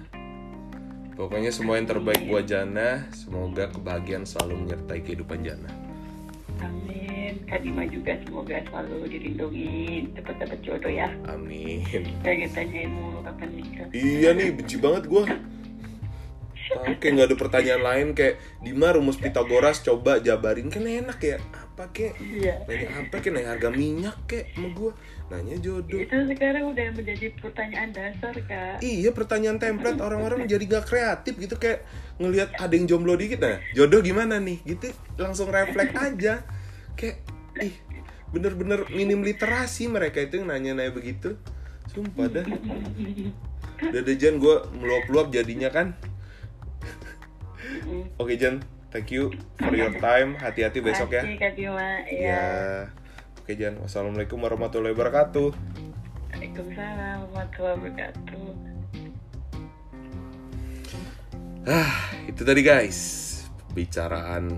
Pokoknya 1.12 1.52
semua 1.52 1.76
yang 1.76 1.88
terbaik 1.92 2.24
buat 2.24 2.48
Jana, 2.48 3.04
semoga 3.12 3.68
kebahagiaan 3.68 4.24
selalu 4.24 4.64
menyertai 4.64 5.04
kehidupan 5.04 5.44
Jana. 5.44 5.68
Amin. 6.64 7.36
Kak 7.44 7.60
Dima 7.60 7.84
juga 7.84 8.16
semoga 8.24 8.64
selalu 8.64 9.12
dilindungi. 9.12 10.08
Cepat 10.16 10.34
dapat 10.40 10.58
jodoh 10.64 10.92
ya. 10.92 11.12
Amin. 11.28 11.84
Kayak 12.24 12.56
tanyain 12.56 12.88
mulu 12.88 13.20
kapan 13.20 13.48
nikah. 13.60 13.88
Iya 13.92 14.32
nih, 14.32 14.56
benci 14.56 14.76
banget 14.80 15.04
gue. 15.04 15.24
Tahu 16.68 17.00
kayak 17.00 17.12
nggak 17.16 17.28
ada 17.32 17.36
pertanyaan 17.36 17.82
lain 17.82 18.06
kayak 18.12 18.36
Dima 18.60 18.92
rumus 18.92 19.16
Pitagoras 19.16 19.80
coba 19.80 20.20
jabarin. 20.20 20.68
Kan 20.68 20.84
enak 20.84 21.18
ya. 21.24 21.36
Apa 21.40 21.88
kek? 21.94 22.12
Iya. 22.20 22.60
nanya 22.68 22.88
apa 23.00 23.16
kek? 23.24 23.30
Nanya 23.32 23.56
harga 23.56 23.70
minyak 23.72 24.16
kek 24.28 24.52
sama 24.52 24.68
gue 24.76 24.92
nanya 25.32 25.54
jodoh. 25.60 25.98
Itu 25.98 26.16
sekarang 26.28 26.64
udah 26.72 26.86
menjadi 26.92 27.26
pertanyaan 27.40 27.90
dasar 27.92 28.34
kak. 28.44 28.80
iya 28.84 29.10
pertanyaan 29.12 29.56
template 29.60 30.00
orang-orang 30.00 30.44
jadi 30.48 30.64
gak 30.64 30.84
kreatif 30.88 31.34
gitu 31.36 31.56
kayak 31.56 31.84
ngelihat 32.20 32.52
ada 32.60 32.72
yang 32.76 32.84
jomblo 32.84 33.16
dikit. 33.16 33.40
Nah 33.40 33.60
jodoh 33.72 34.04
gimana 34.04 34.36
nih? 34.36 34.60
Gitu 34.64 34.92
langsung 35.16 35.48
refleks 35.48 35.96
aja. 35.96 36.44
Kayak 36.98 37.24
ih 37.58 37.74
bener-bener 38.28 38.84
minim 38.92 39.24
literasi 39.24 39.88
mereka 39.88 40.20
itu 40.20 40.44
yang 40.44 40.52
nanya-nanya 40.52 40.92
begitu. 40.92 41.40
Sumpah 41.88 42.28
dah. 42.28 42.44
Udah 43.78 44.02
deh 44.02 44.16
Jan 44.18 44.42
gue 44.42 44.56
meluap-luap 44.74 45.30
jadinya 45.30 45.70
kan 45.70 45.94
Oke 48.18 48.34
Jan, 48.40 48.64
thank 48.88 49.12
you 49.12 49.32
for 49.60 49.74
your 49.74 49.92
time. 49.98 50.36
Hati-hati 50.40 50.80
besok 50.80 51.12
ya. 51.14 51.22
Kak 51.36 51.52
Dima. 51.56 52.02
Ya. 52.08 52.28
Ya. 52.32 52.46
Oke 53.38 53.56
Jan, 53.56 53.80
wassalamualaikum 53.80 54.40
warahmatullahi 54.40 54.92
wabarakatuh. 54.92 55.48
Waalaikumsalam 56.32 57.18
warahmatullahi 57.32 57.76
wabarakatuh. 57.80 58.46
Ah, 61.68 61.92
itu 62.24 62.48
tadi 62.48 62.64
guys, 62.64 62.98
bicaraan 63.76 64.56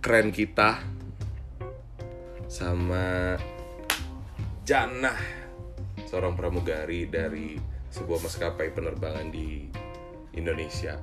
keren 0.00 0.32
kita 0.32 0.80
sama 2.48 3.36
Jannah, 4.64 5.20
seorang 6.08 6.32
pramugari 6.32 7.04
dari 7.04 7.60
sebuah 7.92 8.22
maskapai 8.24 8.72
penerbangan 8.72 9.28
di 9.28 9.68
Indonesia. 10.38 10.96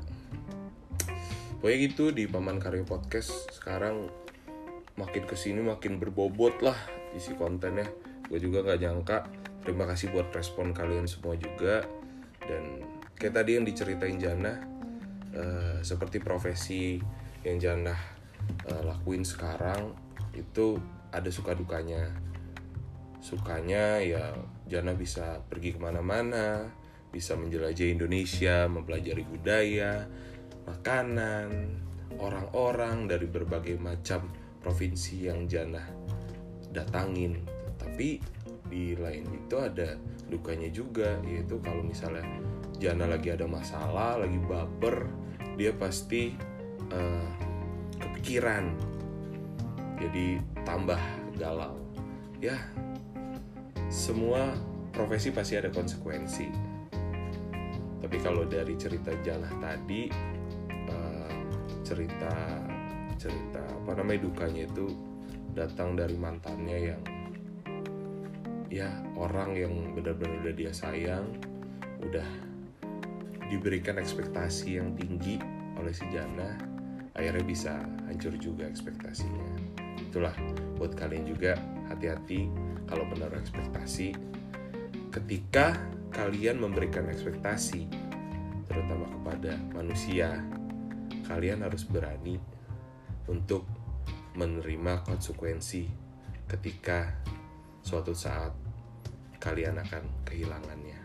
Pokoknya 1.58 1.78
gitu 1.90 2.06
di 2.14 2.30
paman 2.30 2.62
karya 2.62 2.86
podcast. 2.86 3.50
Sekarang 3.54 4.10
makin 4.98 5.24
ke 5.26 5.36
sini 5.38 5.62
makin 5.62 6.02
berbobot 6.02 6.62
lah 6.62 6.78
isi 7.14 7.34
kontennya. 7.38 7.86
Gue 8.30 8.40
juga 8.42 8.66
nggak 8.66 8.80
nyangka. 8.82 9.18
Terima 9.66 9.84
kasih 9.90 10.14
buat 10.14 10.32
respon 10.32 10.72
kalian 10.72 11.10
semua 11.10 11.36
juga. 11.36 11.84
Dan 12.42 12.86
kayak 13.18 13.34
tadi 13.44 13.60
yang 13.60 13.66
diceritain 13.68 14.18
Jana 14.22 14.54
eh, 15.34 15.78
seperti 15.84 16.22
profesi 16.22 17.02
yang 17.44 17.58
Jana 17.58 17.96
eh, 18.70 18.82
lakuin 18.86 19.26
sekarang 19.26 19.94
itu 20.38 20.78
ada 21.10 21.30
suka 21.34 21.58
dukanya. 21.58 22.14
Sukanya 23.18 24.00
ya 24.00 24.38
Jana 24.70 24.94
bisa 24.94 25.42
pergi 25.50 25.74
ke 25.76 25.80
mana-mana 25.82 26.70
bisa 27.08 27.34
menjelajahi 27.40 27.96
Indonesia 27.96 28.68
mempelajari 28.68 29.24
budaya 29.24 30.06
makanan 30.68 31.48
orang-orang 32.20 33.08
dari 33.08 33.26
berbagai 33.26 33.80
macam 33.80 34.28
provinsi 34.60 35.32
yang 35.32 35.48
Jana 35.48 35.82
datangin. 36.76 37.40
Tapi 37.80 38.20
di 38.68 38.94
lain 39.00 39.24
itu 39.32 39.56
ada 39.56 39.96
dukanya 40.28 40.68
juga 40.68 41.16
yaitu 41.24 41.56
kalau 41.64 41.80
misalnya 41.80 42.28
Jana 42.78 43.08
lagi 43.08 43.32
ada 43.32 43.48
masalah 43.48 44.20
lagi 44.20 44.38
baper 44.44 45.08
dia 45.56 45.72
pasti 45.74 46.36
eh, 46.92 47.30
kepikiran. 47.98 48.76
Jadi 49.98 50.38
tambah 50.62 51.00
galau. 51.40 51.80
Ya 52.38 52.60
semua 53.88 54.52
profesi 54.92 55.32
pasti 55.32 55.56
ada 55.56 55.72
konsekuensi. 55.72 56.48
Tapi 57.98 58.18
kalau 58.22 58.46
dari 58.46 58.78
cerita 58.78 59.10
Janah 59.26 59.52
tadi 59.58 60.12
cerita 61.88 62.36
cerita 63.16 63.64
apa 63.64 64.04
namanya 64.04 64.28
dukanya 64.28 64.68
itu 64.68 64.92
datang 65.56 65.96
dari 65.96 66.20
mantannya 66.20 66.78
yang 66.92 67.02
ya 68.68 68.92
orang 69.16 69.56
yang 69.56 69.74
benar-benar 69.96 70.44
udah 70.44 70.56
dia 70.60 70.72
sayang 70.76 71.26
udah 72.04 72.28
diberikan 73.48 73.96
ekspektasi 73.96 74.76
yang 74.76 74.92
tinggi 75.00 75.40
oleh 75.80 75.96
si 75.96 76.04
Jana 76.12 76.78
akhirnya 77.18 77.44
bisa 77.44 77.74
hancur 78.06 78.38
juga 78.38 78.70
ekspektasinya. 78.70 79.50
Itulah 79.98 80.38
buat 80.78 80.94
kalian 80.94 81.26
juga 81.26 81.58
hati-hati 81.90 82.46
kalau 82.86 83.10
menaruh 83.10 83.42
ekspektasi. 83.42 84.14
Ketika 85.10 85.74
kalian 86.14 86.62
memberikan 86.62 87.10
ekspektasi 87.10 87.90
terutama 88.70 89.10
kepada 89.10 89.58
manusia 89.74 90.46
kalian 91.28 91.68
harus 91.68 91.84
berani 91.84 92.40
untuk 93.28 93.68
menerima 94.40 95.04
konsekuensi 95.04 95.84
ketika 96.48 97.12
suatu 97.84 98.16
saat 98.16 98.56
kalian 99.44 99.76
akan 99.84 100.08
kehilangannya. 100.24 100.96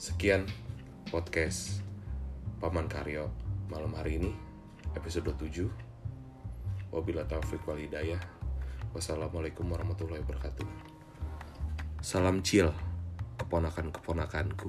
Sekian 0.00 0.48
podcast 1.12 1.84
Paman 2.64 2.88
Karyo 2.88 3.28
malam 3.68 3.92
hari 3.92 4.16
ini 4.16 4.32
episode 4.96 5.36
7. 5.36 5.68
Wabila 6.88 7.28
taufik 7.28 7.60
wal 7.68 7.80
hidayah. 7.80 8.20
Wassalamualaikum 8.96 9.68
warahmatullahi 9.68 10.24
wabarakatuh. 10.24 10.68
Salam 12.00 12.40
chill 12.40 12.72
keponakan-keponakanku. 13.36 14.68